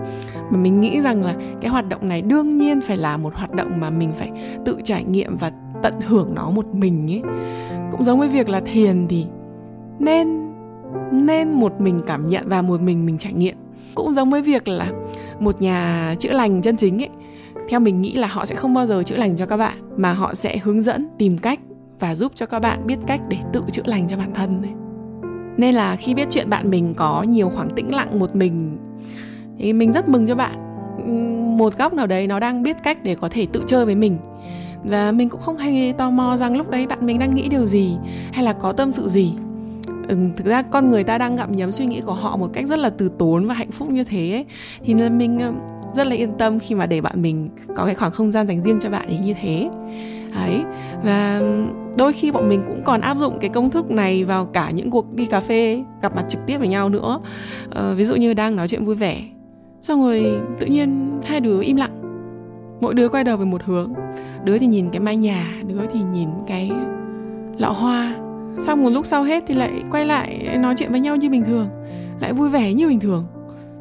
mà 0.51 0.57
mình 0.57 0.81
nghĩ 0.81 1.01
rằng 1.01 1.23
là 1.23 1.35
cái 1.61 1.71
hoạt 1.71 1.89
động 1.89 2.09
này 2.09 2.21
đương 2.21 2.57
nhiên 2.57 2.81
phải 2.81 2.97
là 2.97 3.17
một 3.17 3.33
hoạt 3.35 3.53
động 3.53 3.79
mà 3.79 3.89
mình 3.89 4.11
phải 4.15 4.31
tự 4.65 4.77
trải 4.83 5.03
nghiệm 5.03 5.35
và 5.37 5.51
tận 5.83 5.93
hưởng 6.07 6.31
nó 6.35 6.49
một 6.49 6.65
mình 6.73 7.11
ấy. 7.11 7.21
Cũng 7.91 8.03
giống 8.03 8.19
với 8.19 8.29
việc 8.29 8.49
là 8.49 8.59
thiền 8.59 9.07
thì 9.09 9.25
nên 9.99 10.47
nên 11.11 11.53
một 11.53 11.81
mình 11.81 11.99
cảm 12.07 12.29
nhận 12.29 12.49
và 12.49 12.61
một 12.61 12.81
mình 12.81 13.05
mình 13.05 13.17
trải 13.17 13.33
nghiệm. 13.33 13.55
Cũng 13.95 14.13
giống 14.13 14.29
với 14.29 14.41
việc 14.41 14.67
là 14.67 14.91
một 15.39 15.61
nhà 15.61 16.15
chữa 16.19 16.31
lành 16.31 16.61
chân 16.61 16.77
chính 16.77 17.01
ấy, 17.01 17.09
theo 17.69 17.79
mình 17.79 18.01
nghĩ 18.01 18.13
là 18.13 18.27
họ 18.27 18.45
sẽ 18.45 18.55
không 18.55 18.73
bao 18.73 18.85
giờ 18.85 19.03
chữa 19.03 19.17
lành 19.17 19.37
cho 19.37 19.45
các 19.45 19.57
bạn, 19.57 19.73
mà 19.97 20.13
họ 20.13 20.33
sẽ 20.33 20.57
hướng 20.57 20.81
dẫn, 20.81 21.07
tìm 21.17 21.37
cách 21.37 21.59
và 21.99 22.15
giúp 22.15 22.31
cho 22.35 22.45
các 22.45 22.59
bạn 22.59 22.87
biết 22.87 22.97
cách 23.07 23.21
để 23.29 23.37
tự 23.53 23.61
chữa 23.71 23.83
lành 23.85 24.07
cho 24.09 24.17
bản 24.17 24.33
thân 24.33 24.61
ấy 24.61 24.86
nên 25.57 25.75
là 25.75 25.95
khi 25.95 26.13
biết 26.13 26.27
chuyện 26.31 26.49
bạn 26.49 26.69
mình 26.69 26.93
có 26.93 27.23
nhiều 27.23 27.49
khoảng 27.49 27.69
tĩnh 27.69 27.95
lặng 27.95 28.19
một 28.19 28.35
mình 28.35 28.77
thì 29.59 29.73
mình 29.73 29.91
rất 29.91 30.09
mừng 30.09 30.27
cho 30.27 30.35
bạn. 30.35 30.63
Một 31.57 31.77
góc 31.77 31.93
nào 31.93 32.07
đấy 32.07 32.27
nó 32.27 32.39
đang 32.39 32.63
biết 32.63 32.77
cách 32.83 33.03
để 33.03 33.15
có 33.15 33.29
thể 33.31 33.47
tự 33.53 33.63
chơi 33.67 33.85
với 33.85 33.95
mình. 33.95 34.17
Và 34.83 35.11
mình 35.11 35.29
cũng 35.29 35.41
không 35.41 35.57
hay 35.57 35.93
tò 35.97 36.09
mò 36.09 36.37
rằng 36.37 36.57
lúc 36.57 36.69
đấy 36.69 36.87
bạn 36.87 36.99
mình 37.01 37.19
đang 37.19 37.35
nghĩ 37.35 37.47
điều 37.49 37.65
gì 37.65 37.95
hay 38.31 38.43
là 38.43 38.53
có 38.53 38.73
tâm 38.73 38.91
sự 38.91 39.09
gì. 39.09 39.33
Ừ, 40.07 40.17
thực 40.37 40.47
ra 40.47 40.61
con 40.61 40.89
người 40.89 41.03
ta 41.03 41.17
đang 41.17 41.35
ngậm 41.35 41.51
nhấm 41.51 41.71
suy 41.71 41.85
nghĩ 41.85 42.01
của 42.01 42.13
họ 42.13 42.37
một 42.37 42.47
cách 42.53 42.67
rất 42.67 42.79
là 42.79 42.89
từ 42.89 43.09
tốn 43.17 43.45
và 43.45 43.53
hạnh 43.53 43.71
phúc 43.71 43.89
như 43.89 44.03
thế 44.03 44.31
ấy. 44.31 44.45
thì 44.83 44.93
là 44.93 45.09
mình 45.09 45.39
rất 45.95 46.07
là 46.07 46.15
yên 46.15 46.31
tâm 46.37 46.59
khi 46.59 46.75
mà 46.75 46.85
để 46.85 47.01
bạn 47.01 47.21
mình 47.21 47.49
có 47.75 47.85
cái 47.85 47.95
khoảng 47.95 48.11
không 48.11 48.31
gian 48.31 48.47
dành 48.47 48.63
riêng 48.63 48.79
cho 48.81 48.89
bạn 48.89 49.07
ấy 49.07 49.17
như 49.17 49.33
thế 49.41 49.69
đấy. 50.41 50.63
Và 51.03 51.41
đôi 51.97 52.13
khi 52.13 52.31
bọn 52.31 52.49
mình 52.49 52.61
cũng 52.67 52.81
còn 52.83 53.01
áp 53.01 53.17
dụng 53.17 53.37
cái 53.41 53.49
công 53.49 53.69
thức 53.69 53.91
này 53.91 54.23
vào 54.23 54.45
cả 54.45 54.71
những 54.71 54.91
cuộc 54.91 55.13
đi 55.13 55.25
cà 55.25 55.39
phê 55.39 55.83
gặp 56.01 56.15
mặt 56.15 56.25
trực 56.29 56.45
tiếp 56.45 56.57
với 56.57 56.67
nhau 56.67 56.89
nữa. 56.89 57.19
Ờ, 57.71 57.95
ví 57.95 58.05
dụ 58.05 58.15
như 58.15 58.33
đang 58.33 58.55
nói 58.55 58.67
chuyện 58.67 58.85
vui 58.85 58.95
vẻ 58.95 59.21
xong 59.81 60.01
rồi 60.01 60.39
tự 60.59 60.65
nhiên 60.65 61.07
hai 61.23 61.39
đứa 61.39 61.61
im 61.61 61.75
lặng. 61.75 61.91
Mỗi 62.81 62.93
đứa 62.93 63.09
quay 63.09 63.23
đầu 63.23 63.37
về 63.37 63.45
một 63.45 63.61
hướng. 63.65 63.93
Đứa 64.43 64.57
thì 64.57 64.65
nhìn 64.65 64.89
cái 64.89 64.99
mái 64.99 65.15
nhà 65.15 65.61
đứa 65.67 65.81
thì 65.93 65.99
nhìn 66.13 66.29
cái 66.47 66.71
lọ 67.57 67.69
hoa. 67.69 68.15
Xong 68.59 68.83
một 68.83 68.89
lúc 68.89 69.05
sau 69.05 69.23
hết 69.23 69.43
thì 69.47 69.53
lại 69.53 69.71
quay 69.91 70.05
lại 70.05 70.57
nói 70.59 70.73
chuyện 70.77 70.91
với 70.91 70.99
nhau 70.99 71.15
như 71.15 71.29
bình 71.29 71.43
thường 71.43 71.67
lại 72.19 72.33
vui 72.33 72.49
vẻ 72.49 72.73
như 72.73 72.87
bình 72.87 72.99
thường. 72.99 73.23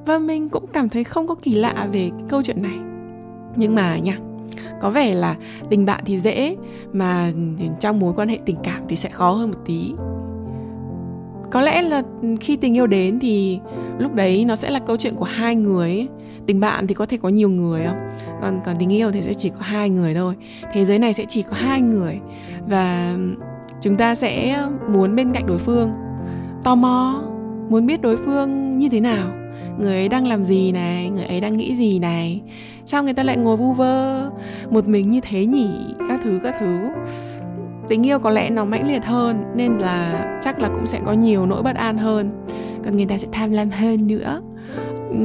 Và 0.07 0.19
mình 0.19 0.49
cũng 0.49 0.67
cảm 0.73 0.89
thấy 0.89 1.05
không 1.05 1.27
có 1.27 1.35
kỳ 1.35 1.55
lạ 1.55 1.89
về 1.93 2.11
cái 2.19 2.27
câu 2.29 2.43
chuyện 2.43 2.63
này. 2.63 2.79
Nhưng 3.57 3.75
mà 3.75 3.99
nha 3.99 4.19
có 4.81 4.91
vẻ 4.91 5.15
là 5.15 5.37
tình 5.71 5.87
bạn 5.87 6.03
thì 6.07 6.19
dễ, 6.19 6.57
mà 6.93 7.33
trong 7.81 7.99
mối 7.99 8.13
quan 8.17 8.29
hệ 8.29 8.39
tình 8.47 8.57
cảm 8.63 8.83
thì 8.89 8.97
sẽ 8.97 9.09
khó 9.09 9.31
hơn 9.31 9.51
một 9.51 9.59
tí. 9.65 9.93
Có 11.51 11.61
lẽ 11.61 11.83
là 11.83 12.03
khi 12.41 12.57
tình 12.57 12.77
yêu 12.77 12.87
đến 12.87 13.19
thì 13.21 13.61
lúc 13.99 14.15
đấy 14.15 14.45
nó 14.45 14.57
sẽ 14.57 14.71
là 14.71 14.79
câu 14.79 14.97
chuyện 14.97 15.15
của 15.17 15.25
hai 15.25 15.57
người 15.57 16.07
tình 16.47 16.61
bạn 16.61 16.87
thì 16.87 16.95
có 16.95 17.07
thể 17.07 17.17
có 17.17 17.29
nhiều 17.29 17.49
người 17.49 17.85
không? 17.87 17.97
Còn 18.43 18.61
còn 18.67 18.77
tình 18.79 18.93
yêu 18.93 19.13
thì 19.13 19.23
sẽ 19.23 19.35
chỉ 19.35 19.49
có 19.49 19.61
hai 19.61 19.91
người 19.91 20.15
thôi. 20.15 20.35
Thế 20.73 20.85
giới 20.85 20.99
này 20.99 21.13
sẽ 21.13 21.25
chỉ 21.29 21.43
có 21.43 21.53
hai 21.53 21.81
người. 21.81 22.17
Và 22.69 23.17
chúng 23.81 23.97
ta 23.97 24.15
sẽ 24.15 24.63
muốn 24.89 25.17
bên 25.17 25.33
cạnh 25.33 25.47
đối 25.47 25.59
phương. 25.59 25.93
Tò 26.65 26.75
mò 26.75 27.23
muốn 27.69 27.87
biết 27.87 28.03
đối 28.03 28.17
phương 28.17 28.79
như 28.79 28.89
thế 28.89 29.01
nào 29.01 29.29
người 29.79 29.95
ấy 29.95 30.09
đang 30.09 30.27
làm 30.27 30.45
gì 30.45 30.73
này? 30.73 31.11
Người 31.11 31.25
ấy 31.25 31.41
đang 31.41 31.57
nghĩ 31.57 31.77
gì 31.77 31.99
này? 31.99 32.43
Sao 32.85 33.03
người 33.03 33.15
ta 33.15 33.23
lại 33.23 33.37
ngồi 33.37 33.57
vu 33.57 33.73
vơ? 33.73 34.31
Một 34.71 34.89
mình 34.89 35.11
như 35.11 35.21
thế 35.21 35.47
nhỉ? 35.47 35.69
Các 36.09 36.21
thứ 36.25 36.41
các 36.43 36.55
thứ. 36.61 36.79
Tình 37.89 38.07
yêu 38.07 38.19
có 38.19 38.31
lẽ 38.31 38.51
nó 38.51 38.65
mãnh 38.65 38.89
liệt 38.89 39.05
hơn, 39.05 39.45
nên 39.55 39.79
là 39.79 40.27
chắc 40.43 40.59
là 40.59 40.69
cũng 40.69 40.87
sẽ 40.87 41.01
có 41.07 41.13
nhiều 41.13 41.47
nỗi 41.47 41.63
bất 41.63 41.77
an 41.77 41.99
hơn. 41.99 42.31
Còn 42.85 42.97
người 42.97 43.07
ta 43.07 43.19
sẽ 43.19 43.29
tham 43.33 43.51
lam 43.51 43.71
hơn 43.71 44.07
nữa. 44.07 44.41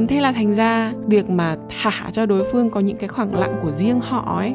Thế 0.08 0.20
là 0.20 0.32
thành 0.32 0.54
ra, 0.54 0.92
việc 1.06 1.30
mà 1.30 1.56
thả 1.82 2.10
cho 2.12 2.26
đối 2.26 2.44
phương 2.52 2.70
có 2.70 2.80
những 2.80 2.96
cái 2.96 3.08
khoảng 3.08 3.34
lặng 3.34 3.58
của 3.62 3.72
riêng 3.72 3.98
họ 3.98 4.36
ấy, 4.38 4.54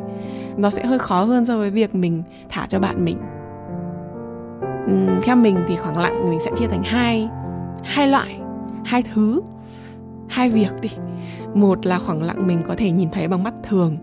nó 0.58 0.70
sẽ 0.70 0.86
hơi 0.86 1.00
khó 1.00 1.24
hơn 1.24 1.46
so 1.46 1.58
với 1.58 1.70
việc 1.70 1.96
mình 1.96 2.24
thả 2.50 2.66
cho 2.70 2.80
bạn 2.80 3.06
mình. 3.06 3.18
Theo 5.24 5.36
mình 5.36 5.58
thì 5.68 5.76
khoảng 5.76 5.98
lặng 5.98 6.30
mình 6.30 6.40
sẽ 6.40 6.52
chia 6.56 6.68
thành 6.68 6.84
hai 6.84 7.30
hai 7.84 8.08
loại, 8.08 8.36
hai 8.86 9.04
thứ 9.14 9.42
hai 10.30 10.50
việc 10.50 10.72
đi. 10.82 10.90
Một 11.54 11.86
là 11.86 12.00
khoảng 12.00 12.24
lặng 12.24 12.48
mình 12.48 12.60
có 12.68 12.76
thể 12.76 12.92
nhìn 12.92 13.10
thấy 13.12 13.28
bằng 13.28 13.44
mắt 13.44 13.54
thường. 13.64 13.98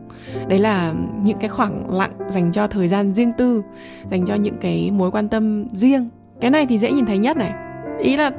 Đấy 0.49 0.59
là 0.59 0.93
những 1.23 1.39
cái 1.39 1.49
khoảng 1.49 1.95
lặng 1.95 2.13
dành 2.31 2.53
cho 2.53 2.67
thời 2.67 2.89
gian 2.89 3.13
riêng 3.13 3.33
tư, 3.39 3.63
dành 4.11 4.25
cho 4.27 4.35
những 4.35 4.57
cái 4.61 4.91
mối 4.91 5.11
quan 5.11 5.29
tâm 5.29 5.69
riêng. 5.73 6.09
Cái 6.41 6.51
này 6.51 6.67
thì 6.67 6.79
dễ 6.79 6.93
nhìn 6.93 7.07
thấy 7.07 7.19
nhất 7.19 7.37
này. 7.37 7.53
Ý 7.99 8.17
là 8.17 8.31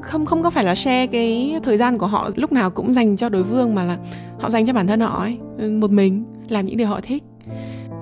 không 0.00 0.26
không 0.26 0.42
có 0.42 0.50
phải 0.50 0.64
là 0.64 0.74
share 0.74 1.06
cái 1.06 1.56
thời 1.62 1.76
gian 1.76 1.98
của 1.98 2.06
họ 2.06 2.30
lúc 2.36 2.52
nào 2.52 2.70
cũng 2.70 2.94
dành 2.94 3.16
cho 3.16 3.28
đối 3.28 3.44
phương 3.44 3.74
mà 3.74 3.84
là 3.84 3.98
họ 4.40 4.50
dành 4.50 4.66
cho 4.66 4.72
bản 4.72 4.86
thân 4.86 5.00
họ 5.00 5.20
ấy, 5.20 5.38
một 5.68 5.90
mình, 5.90 6.24
làm 6.48 6.64
những 6.64 6.76
điều 6.76 6.88
họ 6.88 7.00
thích. 7.02 7.22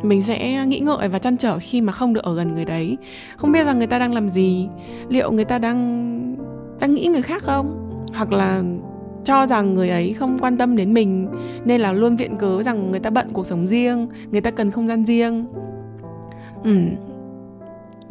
Mình 0.02 0.22
sẽ 0.22 0.66
nghĩ 0.66 0.78
ngợi 0.78 1.08
và 1.08 1.18
chăn 1.18 1.36
trở 1.36 1.58
khi 1.60 1.80
mà 1.80 1.92
không 1.92 2.14
được 2.14 2.24
ở 2.24 2.34
gần 2.34 2.54
người 2.54 2.64
đấy. 2.64 2.96
Không 3.36 3.52
biết 3.52 3.64
là 3.64 3.72
người 3.72 3.86
ta 3.86 3.98
đang 3.98 4.14
làm 4.14 4.28
gì? 4.28 4.68
Liệu 5.08 5.32
người 5.32 5.44
ta 5.44 5.58
đang 5.58 5.80
đang 6.80 6.94
nghĩ 6.94 7.06
người 7.06 7.22
khác 7.22 7.42
không? 7.42 7.86
Hoặc 8.14 8.32
là 8.32 8.62
cho 9.24 9.46
rằng 9.46 9.74
người 9.74 9.90
ấy 9.90 10.12
không 10.12 10.38
quan 10.38 10.56
tâm 10.56 10.76
đến 10.76 10.94
mình 10.94 11.28
nên 11.64 11.80
là 11.80 11.92
luôn 11.92 12.16
viện 12.16 12.36
cớ 12.36 12.62
rằng 12.62 12.90
người 12.90 13.00
ta 13.00 13.10
bận 13.10 13.28
cuộc 13.32 13.46
sống 13.46 13.66
riêng 13.66 14.08
người 14.30 14.40
ta 14.40 14.50
cần 14.50 14.70
không 14.70 14.88
gian 14.88 15.04
riêng. 15.04 15.46
Ừ 16.64 16.72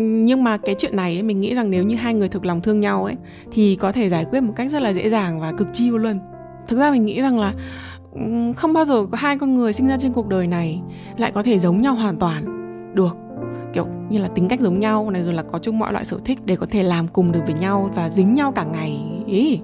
nhưng 0.01 0.43
mà 0.43 0.57
cái 0.57 0.75
chuyện 0.77 0.95
này 0.95 1.13
ấy, 1.13 1.23
mình 1.23 1.41
nghĩ 1.41 1.55
rằng 1.55 1.71
nếu 1.71 1.83
như 1.83 1.95
hai 1.95 2.13
người 2.13 2.29
thực 2.29 2.45
lòng 2.45 2.61
thương 2.61 2.79
nhau 2.79 3.05
ấy 3.05 3.15
thì 3.51 3.75
có 3.75 3.91
thể 3.91 4.09
giải 4.09 4.25
quyết 4.25 4.41
một 4.41 4.53
cách 4.55 4.71
rất 4.71 4.81
là 4.81 4.93
dễ 4.93 5.09
dàng 5.09 5.39
và 5.39 5.51
cực 5.51 5.67
chiêu 5.73 5.97
luôn. 5.97 6.19
Thực 6.67 6.79
ra 6.79 6.91
mình 6.91 7.05
nghĩ 7.05 7.21
rằng 7.21 7.39
là 7.39 7.53
không 8.55 8.73
bao 8.73 8.85
giờ 8.85 9.05
có 9.11 9.17
hai 9.17 9.37
con 9.37 9.55
người 9.55 9.73
sinh 9.73 9.87
ra 9.87 9.97
trên 9.99 10.13
cuộc 10.13 10.27
đời 10.27 10.47
này 10.47 10.81
lại 11.17 11.31
có 11.31 11.43
thể 11.43 11.59
giống 11.59 11.81
nhau 11.81 11.93
hoàn 11.93 12.17
toàn 12.17 12.43
được. 12.95 13.17
Kiểu 13.73 13.85
như 14.09 14.17
là 14.17 14.27
tính 14.27 14.47
cách 14.47 14.59
giống 14.59 14.79
nhau 14.79 15.09
này 15.09 15.23
rồi 15.23 15.33
là 15.33 15.43
có 15.43 15.59
chung 15.59 15.79
mọi 15.79 15.93
loại 15.93 16.05
sở 16.05 16.19
thích 16.25 16.39
để 16.45 16.55
có 16.55 16.65
thể 16.69 16.83
làm 16.83 17.07
cùng 17.07 17.31
được 17.31 17.41
với 17.45 17.55
nhau 17.59 17.91
và 17.95 18.09
dính 18.09 18.33
nhau 18.33 18.51
cả 18.51 18.63
ngày 18.63 18.99
ý. 19.29 19.59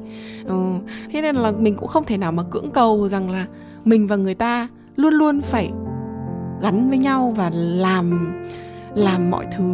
Ừ. 0.45 0.73
thế 1.11 1.21
nên 1.21 1.35
là 1.35 1.51
mình 1.51 1.75
cũng 1.75 1.87
không 1.87 2.03
thể 2.03 2.17
nào 2.17 2.31
mà 2.31 2.43
cưỡng 2.43 2.71
cầu 2.71 3.07
rằng 3.07 3.29
là 3.29 3.45
mình 3.85 4.07
và 4.07 4.15
người 4.15 4.35
ta 4.35 4.67
luôn 4.95 5.13
luôn 5.13 5.41
phải 5.41 5.71
gắn 6.61 6.89
với 6.89 6.97
nhau 6.97 7.33
và 7.37 7.51
làm 7.53 8.35
làm 8.95 9.31
mọi 9.31 9.45
thứ 9.57 9.73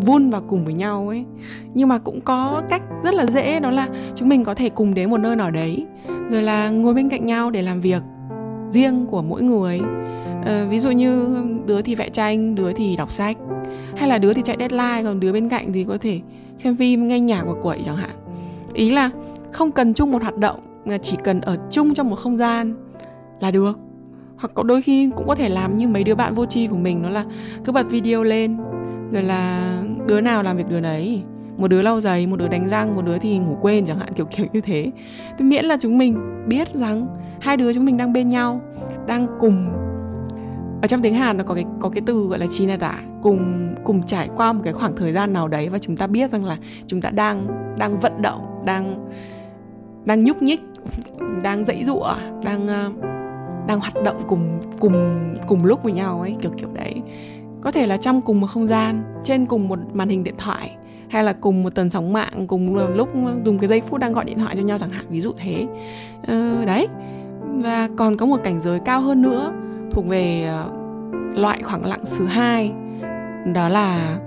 vun 0.00 0.30
vào 0.30 0.42
cùng 0.48 0.64
với 0.64 0.74
nhau 0.74 1.08
ấy. 1.08 1.24
Nhưng 1.74 1.88
mà 1.88 1.98
cũng 1.98 2.20
có 2.20 2.62
cách 2.68 2.82
rất 3.04 3.14
là 3.14 3.26
dễ 3.26 3.60
đó 3.60 3.70
là 3.70 3.88
chúng 4.14 4.28
mình 4.28 4.44
có 4.44 4.54
thể 4.54 4.68
cùng 4.68 4.94
đến 4.94 5.10
một 5.10 5.18
nơi 5.18 5.36
nào 5.36 5.50
đấy 5.50 5.86
rồi 6.30 6.42
là 6.42 6.70
ngồi 6.70 6.94
bên 6.94 7.08
cạnh 7.08 7.26
nhau 7.26 7.50
để 7.50 7.62
làm 7.62 7.80
việc 7.80 8.02
riêng 8.70 9.06
của 9.06 9.22
mỗi 9.22 9.42
người. 9.42 9.80
Ờ, 10.44 10.66
ví 10.68 10.78
dụ 10.78 10.90
như 10.90 11.36
đứa 11.66 11.82
thì 11.82 11.94
vẽ 11.94 12.08
tranh 12.08 12.54
đứa 12.54 12.72
thì 12.72 12.96
đọc 12.96 13.10
sách 13.12 13.36
hay 13.96 14.08
là 14.08 14.18
đứa 14.18 14.32
thì 14.32 14.42
chạy 14.44 14.56
deadline 14.58 15.02
còn 15.04 15.20
đứa 15.20 15.32
bên 15.32 15.48
cạnh 15.48 15.72
thì 15.72 15.84
có 15.84 15.98
thể 16.00 16.20
xem 16.58 16.76
phim 16.76 17.08
nghe 17.08 17.20
nhạc 17.20 17.42
và 17.46 17.52
quậy 17.62 17.80
chẳng 17.86 17.96
hạn 17.96 18.21
ý 18.74 18.90
là 18.90 19.10
không 19.52 19.72
cần 19.72 19.94
chung 19.94 20.12
một 20.12 20.22
hoạt 20.22 20.36
động, 20.36 20.60
mà 20.84 20.98
chỉ 20.98 21.16
cần 21.24 21.40
ở 21.40 21.56
chung 21.70 21.94
trong 21.94 22.10
một 22.10 22.16
không 22.16 22.36
gian 22.36 22.74
là 23.40 23.50
được. 23.50 23.78
Hoặc 24.36 24.50
có 24.54 24.62
đôi 24.62 24.82
khi 24.82 25.10
cũng 25.16 25.26
có 25.26 25.34
thể 25.34 25.48
làm 25.48 25.76
như 25.76 25.88
mấy 25.88 26.04
đứa 26.04 26.14
bạn 26.14 26.34
vô 26.34 26.46
tri 26.46 26.66
của 26.66 26.76
mình 26.76 27.02
nó 27.02 27.08
là 27.08 27.24
cứ 27.64 27.72
bật 27.72 27.90
video 27.90 28.22
lên, 28.22 28.56
rồi 29.12 29.22
là 29.22 29.72
đứa 30.06 30.20
nào 30.20 30.42
làm 30.42 30.56
việc 30.56 30.68
đứa 30.68 30.80
đấy 30.80 31.22
một 31.56 31.68
đứa 31.68 31.82
lau 31.82 32.00
giày, 32.00 32.26
một 32.26 32.36
đứa 32.36 32.48
đánh 32.48 32.68
răng, 32.68 32.94
một 32.94 33.02
đứa 33.04 33.18
thì 33.18 33.38
ngủ 33.38 33.56
quên 33.60 33.84
chẳng 33.84 33.98
hạn, 33.98 34.12
kiểu 34.12 34.26
kiểu 34.26 34.46
như 34.52 34.60
thế. 34.60 34.90
Thì 35.38 35.44
miễn 35.44 35.64
là 35.64 35.76
chúng 35.80 35.98
mình 35.98 36.18
biết 36.48 36.74
rằng 36.74 37.06
hai 37.40 37.56
đứa 37.56 37.72
chúng 37.72 37.84
mình 37.84 37.96
đang 37.96 38.12
bên 38.12 38.28
nhau, 38.28 38.60
đang 39.06 39.26
cùng, 39.40 39.68
ở 40.82 40.88
trong 40.88 41.02
tiếng 41.02 41.14
Hàn 41.14 41.36
nó 41.36 41.44
có 41.44 41.54
cái 41.54 41.64
có 41.80 41.88
cái 41.88 42.02
từ 42.06 42.26
gọi 42.26 42.38
là 42.38 42.46
chi 42.46 42.66
tả 42.80 42.94
cùng 43.22 43.74
cùng 43.84 44.02
trải 44.02 44.28
qua 44.36 44.52
một 44.52 44.60
cái 44.64 44.72
khoảng 44.72 44.96
thời 44.96 45.12
gian 45.12 45.32
nào 45.32 45.48
đấy 45.48 45.68
và 45.68 45.78
chúng 45.78 45.96
ta 45.96 46.06
biết 46.06 46.30
rằng 46.30 46.44
là 46.44 46.56
chúng 46.86 47.00
ta 47.00 47.10
đang 47.10 47.46
đang 47.78 47.98
vận 47.98 48.22
động 48.22 48.51
đang 48.64 49.10
đang 50.04 50.24
nhúc 50.24 50.42
nhích 50.42 50.60
đang 51.42 51.64
dãy 51.64 51.84
dụa 51.84 52.14
đang 52.44 52.68
ờ, 52.68 52.90
đang 53.66 53.80
hoạt 53.80 53.94
động 54.04 54.22
cùng 54.28 54.60
cùng 54.80 55.18
cùng 55.46 55.64
lúc 55.64 55.82
với 55.82 55.92
nhau 55.92 56.20
ấy 56.20 56.36
kiểu 56.40 56.50
kiểu 56.56 56.68
đấy. 56.72 57.02
Có 57.60 57.70
thể 57.70 57.86
là 57.86 57.96
trong 57.96 58.20
cùng 58.20 58.40
một 58.40 58.46
không 58.46 58.68
gian 58.68 59.02
trên 59.24 59.46
cùng 59.46 59.68
một 59.68 59.78
màn 59.92 60.08
hình 60.08 60.24
điện 60.24 60.34
thoại 60.38 60.70
hay 61.08 61.24
là 61.24 61.32
cùng 61.32 61.62
một 61.62 61.74
tần 61.74 61.90
sóng 61.90 62.12
mạng 62.12 62.46
cùng 62.46 62.94
lúc 62.94 63.08
dùng 63.44 63.58
cái 63.58 63.68
giây 63.68 63.80
phút 63.80 64.00
đang 64.00 64.12
gọi 64.12 64.24
điện 64.24 64.38
thoại 64.38 64.56
cho 64.56 64.62
nhau 64.62 64.78
chẳng 64.78 64.90
hạn 64.90 65.06
ví 65.08 65.20
dụ 65.20 65.32
thế. 65.36 65.66
Ờ, 66.26 66.64
đấy. 66.64 66.88
Và 67.56 67.88
còn 67.96 68.16
có 68.16 68.26
một 68.26 68.40
cảnh 68.44 68.60
giới 68.60 68.80
cao 68.80 69.00
hơn 69.00 69.22
nữa 69.22 69.52
thuộc 69.90 70.06
về 70.08 70.42
ờ, 70.42 70.70
loại 71.34 71.62
khoảng 71.62 71.84
lặng 71.84 72.02
thứ 72.18 72.26
hai. 72.26 72.72
Đó 73.54 73.68
là 73.68 74.18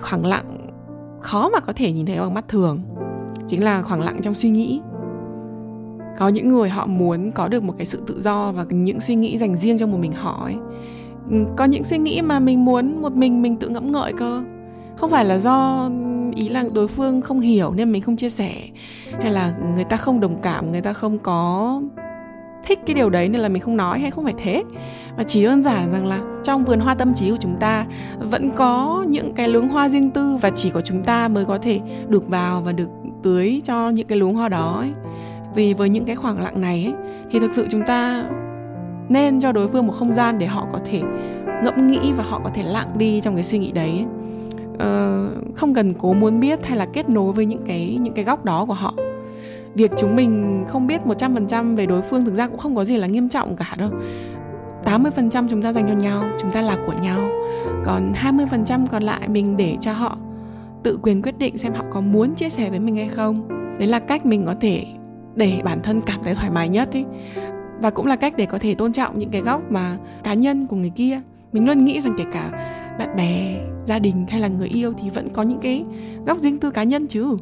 khoảng 0.00 0.26
lặng 0.26 0.68
khó 1.20 1.48
mà 1.52 1.60
có 1.60 1.72
thể 1.72 1.92
nhìn 1.92 2.06
thấy 2.06 2.18
bằng 2.18 2.34
mắt 2.34 2.48
thường 2.48 2.82
chính 3.46 3.64
là 3.64 3.82
khoảng 3.82 4.00
lặng 4.00 4.18
trong 4.22 4.34
suy 4.34 4.48
nghĩ. 4.48 4.80
Có 6.18 6.28
những 6.28 6.48
người 6.48 6.68
họ 6.68 6.86
muốn 6.86 7.30
có 7.32 7.48
được 7.48 7.62
một 7.62 7.74
cái 7.76 7.86
sự 7.86 8.02
tự 8.06 8.20
do 8.20 8.52
và 8.52 8.64
những 8.70 9.00
suy 9.00 9.14
nghĩ 9.14 9.38
dành 9.38 9.56
riêng 9.56 9.78
cho 9.78 9.86
một 9.86 9.98
mình 9.98 10.12
họ 10.12 10.44
ấy. 10.44 10.56
Ừ, 11.30 11.36
có 11.56 11.64
những 11.64 11.84
suy 11.84 11.98
nghĩ 11.98 12.22
mà 12.22 12.40
mình 12.40 12.64
muốn 12.64 13.02
một 13.02 13.12
mình 13.12 13.42
mình 13.42 13.56
tự 13.56 13.68
ngẫm 13.68 13.92
ngợi 13.92 14.12
cơ. 14.12 14.42
Không 14.96 15.10
phải 15.10 15.24
là 15.24 15.38
do 15.38 15.90
ý 16.34 16.48
là 16.48 16.64
đối 16.72 16.88
phương 16.88 17.20
không 17.20 17.40
hiểu 17.40 17.72
nên 17.76 17.92
mình 17.92 18.02
không 18.02 18.16
chia 18.16 18.30
sẻ, 18.30 18.52
hay 19.20 19.30
là 19.30 19.54
người 19.74 19.84
ta 19.84 19.96
không 19.96 20.20
đồng 20.20 20.36
cảm, 20.42 20.70
người 20.70 20.80
ta 20.80 20.92
không 20.92 21.18
có 21.18 21.82
thích 22.64 22.78
cái 22.86 22.94
điều 22.94 23.10
đấy 23.10 23.28
nên 23.28 23.40
là 23.40 23.48
mình 23.48 23.62
không 23.62 23.76
nói 23.76 23.98
hay 23.98 24.10
không 24.10 24.24
phải 24.24 24.34
thế. 24.38 24.62
Mà 25.16 25.24
chỉ 25.24 25.44
đơn 25.44 25.62
giản 25.62 25.92
rằng 25.92 26.06
là 26.06 26.20
trong 26.42 26.64
vườn 26.64 26.80
hoa 26.80 26.94
tâm 26.94 27.14
trí 27.14 27.30
của 27.30 27.36
chúng 27.40 27.56
ta 27.60 27.86
vẫn 28.18 28.50
có 28.56 29.04
những 29.08 29.34
cái 29.34 29.48
luống 29.48 29.68
hoa 29.68 29.88
riêng 29.88 30.10
tư 30.10 30.36
và 30.36 30.50
chỉ 30.50 30.70
có 30.70 30.80
chúng 30.80 31.02
ta 31.02 31.28
mới 31.28 31.44
có 31.44 31.58
thể 31.58 31.80
được 32.08 32.28
vào 32.28 32.60
và 32.60 32.72
được 32.72 32.88
tưới 33.22 33.60
cho 33.64 33.90
những 33.90 34.06
cái 34.06 34.18
luống 34.18 34.34
hoa 34.34 34.48
đó 34.48 34.76
ấy. 34.78 34.90
vì 35.54 35.74
với 35.74 35.88
những 35.88 36.04
cái 36.04 36.16
khoảng 36.16 36.42
lặng 36.42 36.60
này 36.60 36.84
ấy, 36.84 36.94
thì 37.30 37.38
thực 37.38 37.54
sự 37.54 37.66
chúng 37.70 37.82
ta 37.86 38.24
nên 39.08 39.40
cho 39.40 39.52
đối 39.52 39.68
phương 39.68 39.86
một 39.86 39.92
không 39.92 40.12
gian 40.12 40.38
để 40.38 40.46
họ 40.46 40.66
có 40.72 40.78
thể 40.84 41.02
ngẫm 41.64 41.86
nghĩ 41.86 42.12
và 42.16 42.24
họ 42.24 42.40
có 42.44 42.50
thể 42.54 42.62
lặng 42.62 42.88
đi 42.98 43.20
trong 43.20 43.34
cái 43.34 43.44
suy 43.44 43.58
nghĩ 43.58 43.72
đấy 43.72 44.04
uh, 44.74 45.56
không 45.56 45.74
cần 45.74 45.94
cố 45.94 46.12
muốn 46.12 46.40
biết 46.40 46.66
hay 46.66 46.78
là 46.78 46.86
kết 46.92 47.08
nối 47.08 47.32
với 47.32 47.46
những 47.46 47.62
cái 47.66 47.98
những 48.00 48.14
cái 48.14 48.24
góc 48.24 48.44
đó 48.44 48.64
của 48.64 48.74
họ 48.74 48.94
việc 49.74 49.90
chúng 49.98 50.16
mình 50.16 50.64
không 50.68 50.86
biết 50.86 51.00
100% 51.04 51.76
về 51.76 51.86
đối 51.86 52.02
phương 52.02 52.24
thực 52.24 52.34
ra 52.34 52.48
cũng 52.48 52.58
không 52.58 52.74
có 52.74 52.84
gì 52.84 52.96
là 52.96 53.06
nghiêm 53.06 53.28
trọng 53.28 53.56
cả 53.56 53.74
đâu. 53.78 53.90
80% 54.84 55.48
chúng 55.50 55.62
ta 55.62 55.72
dành 55.72 55.86
cho 55.88 55.94
nhau, 55.94 56.24
chúng 56.40 56.50
ta 56.50 56.60
là 56.60 56.76
của 56.86 56.94
nhau. 57.02 57.30
Còn 57.84 58.12
20% 58.12 58.86
còn 58.86 59.02
lại 59.02 59.28
mình 59.28 59.56
để 59.56 59.76
cho 59.80 59.92
họ 59.92 60.18
tự 60.82 60.98
quyền 61.02 61.22
quyết 61.22 61.38
định 61.38 61.58
xem 61.58 61.72
họ 61.72 61.84
có 61.90 62.00
muốn 62.00 62.34
chia 62.34 62.50
sẻ 62.50 62.70
với 62.70 62.80
mình 62.80 62.96
hay 62.96 63.08
không. 63.08 63.48
Đấy 63.78 63.88
là 63.88 63.98
cách 63.98 64.26
mình 64.26 64.46
có 64.46 64.54
thể 64.60 64.86
để 65.34 65.60
bản 65.64 65.80
thân 65.82 66.00
cảm 66.00 66.22
thấy 66.22 66.34
thoải 66.34 66.50
mái 66.50 66.68
nhất 66.68 66.92
ấy. 66.92 67.04
Và 67.80 67.90
cũng 67.90 68.06
là 68.06 68.16
cách 68.16 68.34
để 68.36 68.46
có 68.46 68.58
thể 68.58 68.74
tôn 68.74 68.92
trọng 68.92 69.18
những 69.18 69.30
cái 69.30 69.40
góc 69.40 69.70
mà 69.70 69.96
cá 70.22 70.34
nhân 70.34 70.66
của 70.66 70.76
người 70.76 70.92
kia. 70.96 71.20
Mình 71.52 71.66
luôn 71.66 71.84
nghĩ 71.84 72.00
rằng 72.00 72.14
kể 72.18 72.24
cả 72.32 72.50
bạn 72.98 73.16
bè 73.16 73.56
gia 73.84 73.98
đình 73.98 74.26
hay 74.28 74.40
là 74.40 74.48
người 74.48 74.68
yêu 74.68 74.92
thì 75.02 75.10
vẫn 75.10 75.28
có 75.32 75.42
những 75.42 75.58
cái 75.58 75.84
góc 76.26 76.38
riêng 76.38 76.58
tư 76.58 76.70
cá 76.70 76.82
nhân 76.82 77.06
chứ 77.06 77.36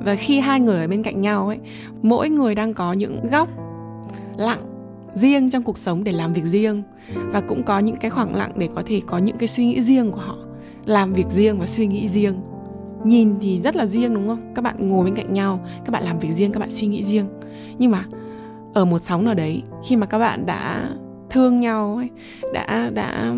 và 0.00 0.14
khi 0.14 0.40
hai 0.40 0.60
người 0.60 0.80
ở 0.80 0.88
bên 0.88 1.02
cạnh 1.02 1.20
nhau 1.20 1.48
ấy, 1.48 1.58
mỗi 2.02 2.28
người 2.28 2.54
đang 2.54 2.74
có 2.74 2.92
những 2.92 3.28
góc 3.30 3.48
lặng 4.36 4.60
riêng 5.14 5.50
trong 5.50 5.62
cuộc 5.62 5.78
sống 5.78 6.04
để 6.04 6.12
làm 6.12 6.32
việc 6.32 6.44
riêng. 6.44 6.82
Và 7.32 7.40
cũng 7.40 7.62
có 7.62 7.78
những 7.78 7.96
cái 7.96 8.10
khoảng 8.10 8.34
lặng 8.34 8.52
để 8.56 8.68
có 8.74 8.82
thể 8.86 9.00
có 9.06 9.18
những 9.18 9.36
cái 9.38 9.48
suy 9.48 9.66
nghĩ 9.66 9.82
riêng 9.82 10.10
của 10.10 10.20
họ. 10.20 10.36
Làm 10.84 11.12
việc 11.12 11.26
riêng 11.30 11.58
và 11.58 11.66
suy 11.66 11.86
nghĩ 11.86 12.08
riêng. 12.08 12.34
Nhìn 13.04 13.34
thì 13.40 13.60
rất 13.60 13.76
là 13.76 13.86
riêng, 13.86 14.14
đúng 14.14 14.28
không? 14.28 14.54
Các 14.54 14.62
bạn 14.62 14.88
ngồi 14.88 15.04
bên 15.04 15.14
cạnh 15.14 15.32
nhau, 15.32 15.60
các 15.84 15.92
bạn 15.92 16.02
làm 16.02 16.18
việc 16.18 16.32
riêng, 16.32 16.52
các 16.52 16.60
bạn 16.60 16.70
suy 16.70 16.86
nghĩ 16.86 17.04
riêng. 17.04 17.26
Nhưng 17.78 17.90
mà 17.90 18.04
ở 18.74 18.84
một 18.84 19.02
sóng 19.02 19.24
nào 19.24 19.34
đấy, 19.34 19.62
khi 19.84 19.96
mà 19.96 20.06
các 20.06 20.18
bạn 20.18 20.46
đã 20.46 20.90
thương 21.30 21.60
nhau 21.60 21.96
ấy, 21.96 22.08
đã 22.52 22.90
đã 22.94 23.34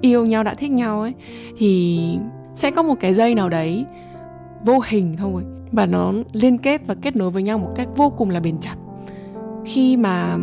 yêu 0.00 0.26
nhau, 0.26 0.44
đã 0.44 0.54
thích 0.54 0.70
nhau 0.70 1.00
ấy, 1.00 1.14
thì 1.58 2.00
sẽ 2.54 2.70
có 2.70 2.82
một 2.82 2.94
cái 3.00 3.14
dây 3.14 3.34
nào 3.34 3.48
đấy 3.48 3.84
vô 4.64 4.80
hình 4.86 5.14
thôi 5.18 5.42
và 5.72 5.86
nó 5.86 6.12
liên 6.32 6.58
kết 6.58 6.86
và 6.86 6.94
kết 6.94 7.16
nối 7.16 7.30
với 7.30 7.42
nhau 7.42 7.58
một 7.58 7.70
cách 7.76 7.88
vô 7.96 8.10
cùng 8.10 8.30
là 8.30 8.40
bền 8.40 8.58
chặt. 8.60 8.74
Khi 9.64 9.96
mà 9.96 10.36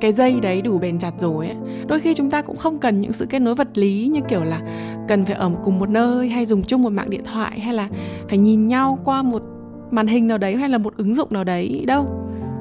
cái 0.00 0.12
dây 0.12 0.40
đấy 0.40 0.62
đủ 0.62 0.78
bền 0.78 0.98
chặt 0.98 1.12
rồi 1.18 1.46
ấy, 1.46 1.56
đôi 1.86 2.00
khi 2.00 2.14
chúng 2.14 2.30
ta 2.30 2.42
cũng 2.42 2.56
không 2.56 2.78
cần 2.78 3.00
những 3.00 3.12
sự 3.12 3.26
kết 3.26 3.38
nối 3.38 3.54
vật 3.54 3.78
lý 3.78 4.10
như 4.12 4.20
kiểu 4.28 4.44
là 4.44 4.60
cần 5.08 5.24
phải 5.24 5.34
ở 5.34 5.50
cùng 5.64 5.78
một 5.78 5.88
nơi 5.88 6.28
hay 6.28 6.46
dùng 6.46 6.62
chung 6.62 6.82
một 6.82 6.92
mạng 6.92 7.10
điện 7.10 7.22
thoại 7.32 7.60
hay 7.60 7.74
là 7.74 7.88
phải 8.28 8.38
nhìn 8.38 8.68
nhau 8.68 8.98
qua 9.04 9.22
một 9.22 9.42
màn 9.90 10.06
hình 10.06 10.26
nào 10.26 10.38
đấy 10.38 10.56
hay 10.56 10.68
là 10.68 10.78
một 10.78 10.96
ứng 10.96 11.14
dụng 11.14 11.28
nào 11.30 11.44
đấy 11.44 11.84
đâu. 11.86 12.06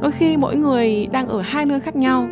Đôi 0.01 0.11
khi 0.11 0.37
mỗi 0.37 0.55
người 0.55 1.07
đang 1.11 1.27
ở 1.27 1.41
hai 1.41 1.65
nơi 1.65 1.79
khác 1.79 1.95
nhau 1.95 2.27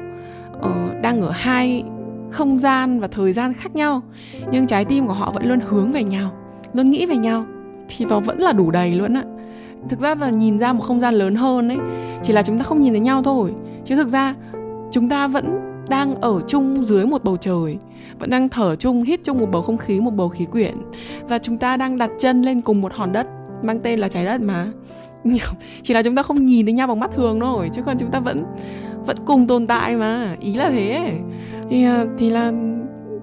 ờ, 0.61 0.71
đang 1.01 1.21
ở 1.21 1.31
hai 1.31 1.83
không 2.29 2.59
gian 2.59 2.99
và 2.99 3.07
thời 3.07 3.33
gian 3.33 3.53
khác 3.53 3.75
nhau, 3.75 4.01
nhưng 4.51 4.67
trái 4.67 4.85
tim 4.85 5.07
của 5.07 5.13
họ 5.13 5.31
vẫn 5.31 5.49
luôn 5.49 5.59
hướng 5.59 5.91
về 5.91 6.03
nhau, 6.03 6.31
luôn 6.73 6.91
nghĩ 6.91 7.05
về 7.05 7.17
nhau, 7.17 7.45
thì 7.87 8.05
nó 8.05 8.19
vẫn 8.19 8.39
là 8.39 8.53
đủ 8.53 8.71
đầy 8.71 8.91
luôn 8.91 9.13
á 9.13 9.23
thực 9.89 9.99
ra 9.99 10.15
là 10.15 10.29
nhìn 10.29 10.59
ra 10.59 10.73
một 10.73 10.81
không 10.81 10.99
gian 10.99 11.13
lớn 11.13 11.35
hơn 11.35 11.69
ấy 11.69 11.77
chỉ 12.23 12.33
là 12.33 12.43
chúng 12.43 12.57
ta 12.57 12.63
không 12.63 12.81
nhìn 12.81 12.93
thấy 12.93 12.99
nhau 12.99 13.23
thôi. 13.23 13.53
Chứ 13.85 13.95
thực 13.95 14.07
ra 14.07 14.35
chúng 14.91 15.09
ta 15.09 15.27
vẫn 15.27 15.45
đang 15.89 16.15
ở 16.15 16.41
chung 16.47 16.85
dưới 16.85 17.05
một 17.05 17.23
bầu 17.23 17.37
trời 17.37 17.77
vẫn 18.19 18.29
đang 18.29 18.49
thở 18.49 18.75
chung 18.75 19.03
hít 19.03 19.19
chung 19.23 19.37
một 19.37 19.47
bầu 19.51 19.61
không 19.61 19.77
khí 19.77 19.99
một 19.99 20.11
bầu 20.11 20.29
khí 20.29 20.45
quyển 20.45 20.75
và 21.29 21.37
chúng 21.37 21.57
ta 21.57 21.77
đang 21.77 21.97
đặt 21.97 22.09
chân 22.17 22.41
lên 22.41 22.61
cùng 22.61 22.81
một 22.81 22.93
hòn 22.93 23.11
đất 23.11 23.27
mang 23.63 23.79
tên 23.79 23.99
là 23.99 24.07
trái 24.09 24.25
đất 24.25 24.41
mà. 24.41 24.65
Chỉ 25.83 25.93
là 25.93 26.03
chúng 26.03 26.15
ta 26.15 26.23
không 26.23 26.45
nhìn 26.45 26.65
thấy 26.65 26.73
nhau 26.73 26.87
bằng 26.87 26.99
mắt 26.99 27.11
thường 27.11 27.39
thôi 27.39 27.69
chứ 27.73 27.81
còn 27.85 27.97
chúng 27.97 28.11
ta 28.11 28.19
vẫn 28.19 28.43
vẫn 29.05 29.17
cùng 29.25 29.47
tồn 29.47 29.67
tại 29.67 29.95
mà. 29.95 30.35
Ý 30.39 30.53
là 30.53 30.69
thế 30.69 31.13
thì, 31.69 31.83
à, 31.83 32.05
thì 32.17 32.29
là 32.29 32.51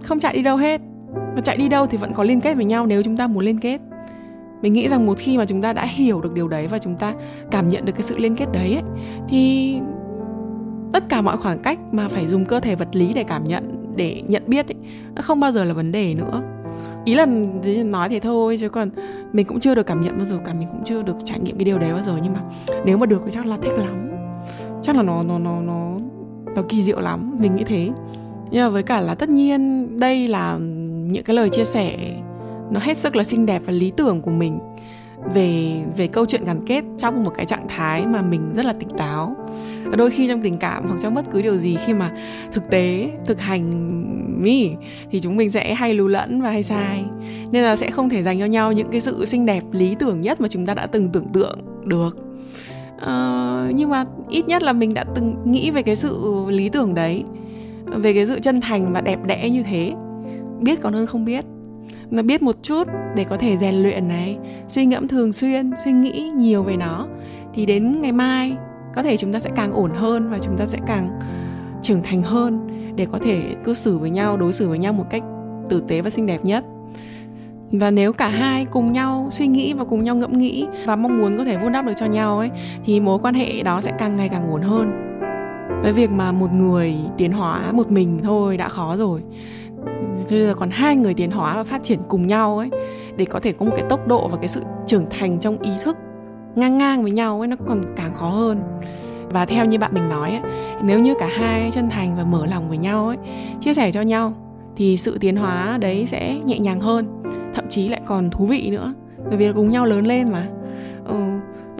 không 0.02 0.20
chạy 0.20 0.34
đi 0.34 0.42
đâu 0.42 0.56
hết. 0.56 0.80
Và 1.34 1.40
chạy 1.44 1.56
đi 1.56 1.68
đâu 1.68 1.86
thì 1.86 1.98
vẫn 1.98 2.12
có 2.12 2.24
liên 2.24 2.40
kết 2.40 2.54
với 2.54 2.64
nhau 2.64 2.86
nếu 2.86 3.02
chúng 3.02 3.16
ta 3.16 3.26
muốn 3.26 3.44
liên 3.44 3.58
kết 3.58 3.78
mình 4.64 4.72
nghĩ 4.72 4.88
rằng 4.88 5.06
một 5.06 5.18
khi 5.18 5.38
mà 5.38 5.44
chúng 5.46 5.62
ta 5.62 5.72
đã 5.72 5.86
hiểu 5.86 6.20
được 6.20 6.32
điều 6.32 6.48
đấy 6.48 6.66
và 6.66 6.78
chúng 6.78 6.94
ta 6.94 7.14
cảm 7.50 7.68
nhận 7.68 7.84
được 7.84 7.92
cái 7.92 8.02
sự 8.02 8.18
liên 8.18 8.36
kết 8.36 8.46
đấy 8.52 8.72
ấy, 8.72 8.82
thì 9.28 9.74
tất 10.92 11.08
cả 11.08 11.20
mọi 11.20 11.36
khoảng 11.36 11.58
cách 11.58 11.78
mà 11.92 12.08
phải 12.08 12.26
dùng 12.26 12.44
cơ 12.44 12.60
thể 12.60 12.74
vật 12.74 12.88
lý 12.92 13.12
để 13.14 13.24
cảm 13.24 13.44
nhận 13.44 13.94
để 13.96 14.22
nhận 14.28 14.42
biết 14.46 14.68
ấy, 14.68 14.76
nó 15.14 15.22
không 15.22 15.40
bao 15.40 15.52
giờ 15.52 15.64
là 15.64 15.74
vấn 15.74 15.92
đề 15.92 16.14
nữa. 16.14 16.42
Ý 17.04 17.14
là 17.14 17.26
nói 17.84 18.08
thế 18.08 18.20
thôi 18.20 18.56
chứ 18.60 18.68
còn 18.68 18.90
mình 19.32 19.46
cũng 19.46 19.60
chưa 19.60 19.74
được 19.74 19.86
cảm 19.86 20.00
nhận 20.00 20.16
bao 20.16 20.26
giờ 20.26 20.38
cả 20.44 20.54
mình 20.54 20.68
cũng 20.72 20.84
chưa 20.84 21.02
được 21.02 21.16
trải 21.24 21.40
nghiệm 21.40 21.58
cái 21.58 21.64
điều 21.64 21.78
đấy 21.78 21.92
bao 21.92 22.02
giờ. 22.06 22.18
Nhưng 22.22 22.32
mà 22.32 22.40
nếu 22.84 22.98
mà 22.98 23.06
được 23.06 23.22
thì 23.24 23.30
chắc 23.30 23.46
là 23.46 23.56
thích 23.62 23.72
lắm. 23.78 24.10
Chắc 24.82 24.96
là 24.96 25.02
nó 25.02 25.22
nó 25.22 25.38
nó 25.38 25.60
nó 25.60 25.92
nó 26.56 26.62
kỳ 26.68 26.82
diệu 26.82 27.00
lắm 27.00 27.36
mình 27.40 27.56
nghĩ 27.56 27.64
thế. 27.66 27.88
Nhưng 28.50 28.62
mà 28.62 28.68
với 28.68 28.82
cả 28.82 29.00
là 29.00 29.14
tất 29.14 29.28
nhiên 29.28 29.88
đây 30.00 30.28
là 30.28 30.58
những 31.10 31.24
cái 31.24 31.36
lời 31.36 31.48
chia 31.48 31.64
sẻ 31.64 31.96
nó 32.70 32.80
hết 32.80 32.98
sức 32.98 33.16
là 33.16 33.24
xinh 33.24 33.46
đẹp 33.46 33.62
và 33.66 33.72
lý 33.72 33.92
tưởng 33.96 34.20
của 34.20 34.30
mình. 34.30 34.58
Về 35.34 35.82
về 35.96 36.06
câu 36.06 36.26
chuyện 36.26 36.44
gắn 36.44 36.66
kết 36.66 36.84
trong 36.98 37.24
một 37.24 37.32
cái 37.36 37.46
trạng 37.46 37.68
thái 37.68 38.06
mà 38.06 38.22
mình 38.22 38.50
rất 38.54 38.64
là 38.64 38.72
tỉnh 38.72 38.88
táo. 38.88 39.36
Đôi 39.96 40.10
khi 40.10 40.28
trong 40.28 40.42
tình 40.42 40.58
cảm 40.58 40.88
hoặc 40.88 40.96
trong 41.02 41.14
bất 41.14 41.30
cứ 41.30 41.42
điều 41.42 41.56
gì 41.56 41.76
khi 41.86 41.92
mà 41.94 42.10
thực 42.52 42.70
tế 42.70 43.10
thực 43.24 43.40
hành 43.40 43.70
mi 44.42 44.70
thì 45.10 45.20
chúng 45.20 45.36
mình 45.36 45.50
sẽ 45.50 45.74
hay 45.74 45.94
lù 45.94 46.08
lẫn 46.08 46.42
và 46.42 46.50
hay 46.50 46.62
sai. 46.62 47.04
Nên 47.50 47.62
là 47.62 47.76
sẽ 47.76 47.90
không 47.90 48.08
thể 48.08 48.22
dành 48.22 48.38
cho 48.38 48.44
nhau 48.44 48.72
những 48.72 48.88
cái 48.90 49.00
sự 49.00 49.24
xinh 49.24 49.46
đẹp 49.46 49.62
lý 49.72 49.94
tưởng 49.98 50.20
nhất 50.20 50.40
mà 50.40 50.48
chúng 50.48 50.66
ta 50.66 50.74
đã 50.74 50.86
từng 50.86 51.08
tưởng 51.08 51.26
tượng 51.32 51.58
được. 51.84 52.18
Ờ, 53.00 53.70
nhưng 53.74 53.90
mà 53.90 54.04
ít 54.30 54.48
nhất 54.48 54.62
là 54.62 54.72
mình 54.72 54.94
đã 54.94 55.04
từng 55.14 55.36
nghĩ 55.44 55.70
về 55.70 55.82
cái 55.82 55.96
sự 55.96 56.44
lý 56.48 56.68
tưởng 56.68 56.94
đấy 56.94 57.24
về 57.86 58.12
cái 58.12 58.26
sự 58.26 58.40
chân 58.40 58.60
thành 58.60 58.92
và 58.92 59.00
đẹp 59.00 59.18
đẽ 59.26 59.50
như 59.50 59.62
thế. 59.62 59.92
Biết 60.60 60.80
còn 60.80 60.92
hơn 60.92 61.06
không 61.06 61.24
biết 61.24 61.44
nó 62.10 62.22
biết 62.22 62.42
một 62.42 62.56
chút 62.62 62.88
để 63.16 63.24
có 63.24 63.36
thể 63.36 63.56
rèn 63.56 63.74
luyện 63.74 64.08
này, 64.08 64.38
suy 64.68 64.84
ngẫm 64.84 65.08
thường 65.08 65.32
xuyên, 65.32 65.70
suy 65.84 65.92
nghĩ 65.92 66.30
nhiều 66.36 66.62
về 66.62 66.76
nó. 66.76 67.06
Thì 67.54 67.66
đến 67.66 68.02
ngày 68.02 68.12
mai, 68.12 68.56
có 68.94 69.02
thể 69.02 69.16
chúng 69.16 69.32
ta 69.32 69.38
sẽ 69.38 69.50
càng 69.56 69.72
ổn 69.72 69.90
hơn 69.90 70.30
và 70.30 70.38
chúng 70.38 70.56
ta 70.56 70.66
sẽ 70.66 70.78
càng 70.86 71.10
trưởng 71.82 72.02
thành 72.02 72.22
hơn 72.22 72.68
để 72.96 73.06
có 73.12 73.18
thể 73.18 73.42
cư 73.64 73.74
xử 73.74 73.98
với 73.98 74.10
nhau, 74.10 74.36
đối 74.36 74.52
xử 74.52 74.68
với 74.68 74.78
nhau 74.78 74.92
một 74.92 75.04
cách 75.10 75.22
tử 75.68 75.82
tế 75.88 76.00
và 76.00 76.10
xinh 76.10 76.26
đẹp 76.26 76.44
nhất. 76.44 76.64
Và 77.72 77.90
nếu 77.90 78.12
cả 78.12 78.28
hai 78.28 78.64
cùng 78.64 78.92
nhau 78.92 79.28
suy 79.30 79.46
nghĩ 79.46 79.72
và 79.72 79.84
cùng 79.84 80.04
nhau 80.04 80.16
ngẫm 80.16 80.38
nghĩ 80.38 80.66
và 80.86 80.96
mong 80.96 81.18
muốn 81.18 81.38
có 81.38 81.44
thể 81.44 81.56
vun 81.56 81.72
đắp 81.72 81.86
được 81.86 81.92
cho 81.96 82.06
nhau 82.06 82.38
ấy, 82.38 82.50
thì 82.84 83.00
mối 83.00 83.18
quan 83.18 83.34
hệ 83.34 83.62
đó 83.62 83.80
sẽ 83.80 83.92
càng 83.98 84.16
ngày 84.16 84.28
càng 84.28 84.50
ổn 84.50 84.62
hơn. 84.62 84.92
Với 85.82 85.92
việc 85.92 86.10
mà 86.10 86.32
một 86.32 86.52
người 86.52 86.94
tiến 87.18 87.32
hóa 87.32 87.72
một 87.72 87.90
mình 87.90 88.18
thôi 88.22 88.56
đã 88.56 88.68
khó 88.68 88.96
rồi 88.96 89.20
bây 90.30 90.46
giờ 90.46 90.54
còn 90.54 90.68
hai 90.70 90.96
người 90.96 91.14
tiến 91.14 91.30
hóa 91.30 91.56
và 91.56 91.64
phát 91.64 91.82
triển 91.82 91.98
cùng 92.08 92.26
nhau 92.26 92.58
ấy 92.58 92.70
để 93.16 93.24
có 93.24 93.40
thể 93.40 93.52
có 93.52 93.66
một 93.66 93.72
cái 93.76 93.84
tốc 93.88 94.08
độ 94.08 94.28
và 94.28 94.36
cái 94.36 94.48
sự 94.48 94.62
trưởng 94.86 95.06
thành 95.10 95.40
trong 95.40 95.58
ý 95.58 95.70
thức 95.82 95.96
ngang 96.54 96.78
ngang 96.78 97.02
với 97.02 97.12
nhau 97.12 97.40
ấy 97.40 97.48
nó 97.48 97.56
còn 97.66 97.82
càng 97.96 98.14
khó 98.14 98.28
hơn. 98.28 98.60
Và 99.30 99.46
theo 99.46 99.64
như 99.64 99.78
bạn 99.78 99.90
mình 99.94 100.08
nói 100.08 100.30
ấy, 100.30 100.40
nếu 100.82 101.00
như 101.00 101.14
cả 101.18 101.28
hai 101.38 101.70
chân 101.72 101.88
thành 101.88 102.16
và 102.16 102.24
mở 102.24 102.46
lòng 102.46 102.68
với 102.68 102.78
nhau 102.78 103.06
ấy 103.06 103.16
chia 103.60 103.74
sẻ 103.74 103.92
cho 103.92 104.02
nhau 104.02 104.32
thì 104.76 104.96
sự 104.96 105.18
tiến 105.18 105.36
hóa 105.36 105.78
đấy 105.80 106.06
sẽ 106.06 106.38
nhẹ 106.44 106.58
nhàng 106.58 106.80
hơn 106.80 107.22
thậm 107.54 107.64
chí 107.70 107.88
lại 107.88 108.00
còn 108.06 108.30
thú 108.30 108.46
vị 108.46 108.68
nữa 108.70 108.94
bởi 109.28 109.36
vì 109.36 109.52
cùng 109.52 109.68
nhau 109.68 109.86
lớn 109.86 110.06
lên 110.06 110.28
mà. 110.28 110.46
Ừ, 111.04 111.16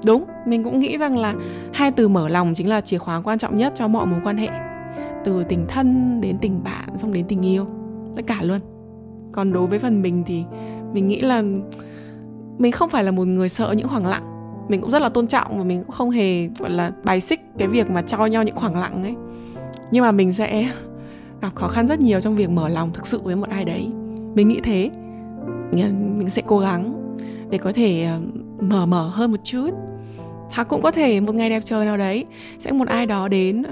đúng 0.05 0.25
mình 0.47 0.65
cũng 0.65 0.79
nghĩ 0.79 0.99
rằng 0.99 1.19
là 1.19 1.35
hai 1.73 1.91
từ 1.91 2.09
mở 2.09 2.29
lòng 2.29 2.55
chính 2.55 2.69
là 2.69 2.81
chìa 2.81 2.99
khóa 2.99 3.21
quan 3.25 3.39
trọng 3.39 3.57
nhất 3.57 3.73
cho 3.75 3.89
mọi 3.89 4.07
mối 4.07 4.21
quan 4.25 4.37
hệ 4.37 4.49
từ 5.25 5.45
tình 5.45 5.67
thân 5.69 6.21
đến 6.21 6.39
tình 6.41 6.61
bạn 6.65 6.99
xong 6.99 7.13
đến 7.13 7.25
tình 7.29 7.47
yêu 7.47 7.67
tất 8.17 8.23
cả 8.27 8.39
luôn. 8.43 8.61
Còn 9.33 9.53
đối 9.53 9.67
với 9.67 9.79
phần 9.79 10.03
mình 10.03 10.23
thì 10.27 10.45
mình 10.93 11.09
nghĩ 11.09 11.21
là 11.21 11.43
mình 12.59 12.73
không 12.73 12.91
phải 12.91 13.05
là 13.05 13.11
một 13.11 13.25
người 13.25 13.49
sợ 13.49 13.75
những 13.77 13.89
khoảng 13.89 14.07
lặng. 14.07 14.31
Mình 14.69 14.81
cũng 14.81 14.91
rất 14.91 15.03
là 15.03 15.09
tôn 15.09 15.27
trọng 15.27 15.59
và 15.59 15.65
mình 15.65 15.83
cũng 15.83 15.91
không 15.91 16.11
hề, 16.11 16.47
gọi 16.59 16.71
là, 16.71 16.93
bài 17.05 17.21
xích 17.21 17.41
cái 17.59 17.69
việc 17.69 17.91
mà 17.91 18.03
cho 18.03 18.27
nhau 18.27 18.43
những 18.43 18.57
khoảng 18.57 18.77
lặng 18.77 19.03
ấy. 19.03 19.15
Nhưng 19.91 20.03
mà 20.03 20.13
mình 20.13 20.33
sẽ 20.33 20.71
gặp 21.41 21.55
khó 21.55 21.69
khăn 21.69 21.87
rất 21.87 22.01
nhiều 22.01 22.21
trong 22.21 22.37
việc 22.37 22.51
mở 22.51 22.69
lòng 22.69 22.91
thực 22.93 23.07
sự 23.07 23.21
với 23.25 23.37
một 23.37 23.49
ai 23.49 23.65
đấy. 23.65 23.89
Mình 24.35 24.49
nghĩ 24.49 24.61
thế. 24.63 24.91
Mình 25.73 26.31
sẽ 26.31 26.43
cố 26.47 26.59
gắng 26.59 26.95
để 27.51 27.59
có 27.59 27.73
thể 27.73 28.05
ờ, 28.05 28.21
mở 28.61 28.87
mở 28.87 29.09
hơn 29.09 29.31
một 29.31 29.41
chút. 29.45 29.71
Hoặc 30.55 30.69
cũng 30.69 30.83
có 30.83 30.91
thể 30.91 31.21
một 31.21 31.35
ngày 31.35 31.51
đẹp 31.51 31.63
trời 31.65 31.87
nào 31.87 31.97
đấy, 31.97 32.25
sẽ 32.59 32.73
một 32.73 32.89
ai 32.89 33.07
đó 33.07 33.29
đến, 33.29 33.63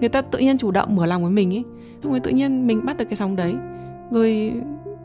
người 0.00 0.08
ta 0.08 0.22
tự 0.22 0.38
nhiên 0.38 0.58
chủ 0.58 0.70
động 0.70 0.96
mở 0.96 1.06
lòng 1.06 1.22
với 1.22 1.30
mình 1.30 1.54
ấy 1.54 1.64
xong 2.02 2.12
rồi 2.12 2.20
tự 2.20 2.30
nhiên 2.30 2.66
mình 2.66 2.80
bắt 2.84 2.96
được 2.96 3.04
cái 3.04 3.16
sóng 3.16 3.36
đấy 3.36 3.54
rồi 4.10 4.52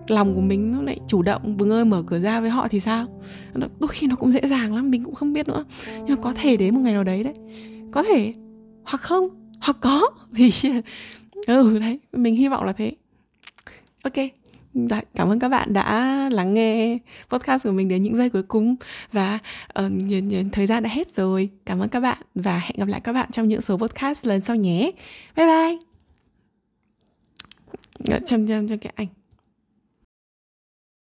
lòng 0.08 0.36
của 0.36 0.42
mình 0.42 0.72
nó 0.72 0.82
lại 0.82 1.00
chủ 1.08 1.22
động 1.22 1.58
bừng 1.58 1.70
ơi 1.70 1.86
mở 1.86 2.04
cửa 2.08 2.20
ra 2.20 2.42
với 2.42 2.50
họ 2.50 2.68
thì 2.68 2.80
sao 2.80 3.06
đôi 3.54 3.88
khi 3.88 4.08
nó 4.08 4.16
cũng 4.16 4.32
dễ 4.32 4.42
dàng 4.50 4.76
lắm 4.76 4.92
mình 4.92 5.04
cũng 5.04 5.16
không 5.16 5.34
biết 5.34 5.48
nữa 5.48 5.66
nhưng 5.98 6.16
mà 6.16 6.22
có 6.22 6.34
thể 6.34 6.58
đến 6.58 6.76
một 6.76 6.82
ngày 6.82 6.94
nào 6.94 7.04
đấy 7.04 7.24
đấy 7.24 7.34
có 7.92 8.04
thể 8.04 8.34
hoặc 8.84 9.02
không 9.02 9.30
hoặc 9.62 9.78
có 9.82 10.10
thì 10.36 10.52
ừ 11.48 11.80
đấy 11.80 12.00
mình 12.12 12.36
hy 12.36 12.48
vọng 12.48 12.64
là 12.64 12.74
thế 12.74 12.92
ok 14.04 14.16
Đấy, 14.74 15.02
cảm 15.16 15.30
ơn 15.30 15.40
các 15.40 15.50
bạn 15.50 15.74
đã 15.74 16.30
lắng 16.32 16.54
nghe 16.54 16.98
podcast 17.30 17.64
của 17.64 17.72
mình 17.72 17.88
đến 17.88 18.04
những 18.04 18.16
giây 18.16 18.30
cuối 18.30 18.44
cùng 18.44 18.76
và 19.12 19.40
uh, 19.80 19.92
thời 20.52 20.66
gian 20.66 20.84
đã 20.84 20.90
hết 20.90 21.08
rồi. 21.08 21.50
Cảm 21.66 21.80
ơn 21.80 21.90
các 21.90 22.00
bạn 22.00 22.18
và 22.36 22.60
hẹn 22.60 22.76
gặp 22.78 22.88
lại 22.88 23.02
các 23.02 23.14
bạn 23.14 23.32
trong 23.32 23.48
những 23.48 23.62
số 23.62 23.78
podcast 23.78 24.26
lần 24.26 24.42
sau 24.42 24.56
nhé. 24.56 24.92
Bye 25.36 25.48
bye. 25.48 25.93
Chăm 28.26 28.48
chăm 28.48 28.68
cho 28.68 28.76
cái 28.82 28.94
ảnh. 28.96 29.08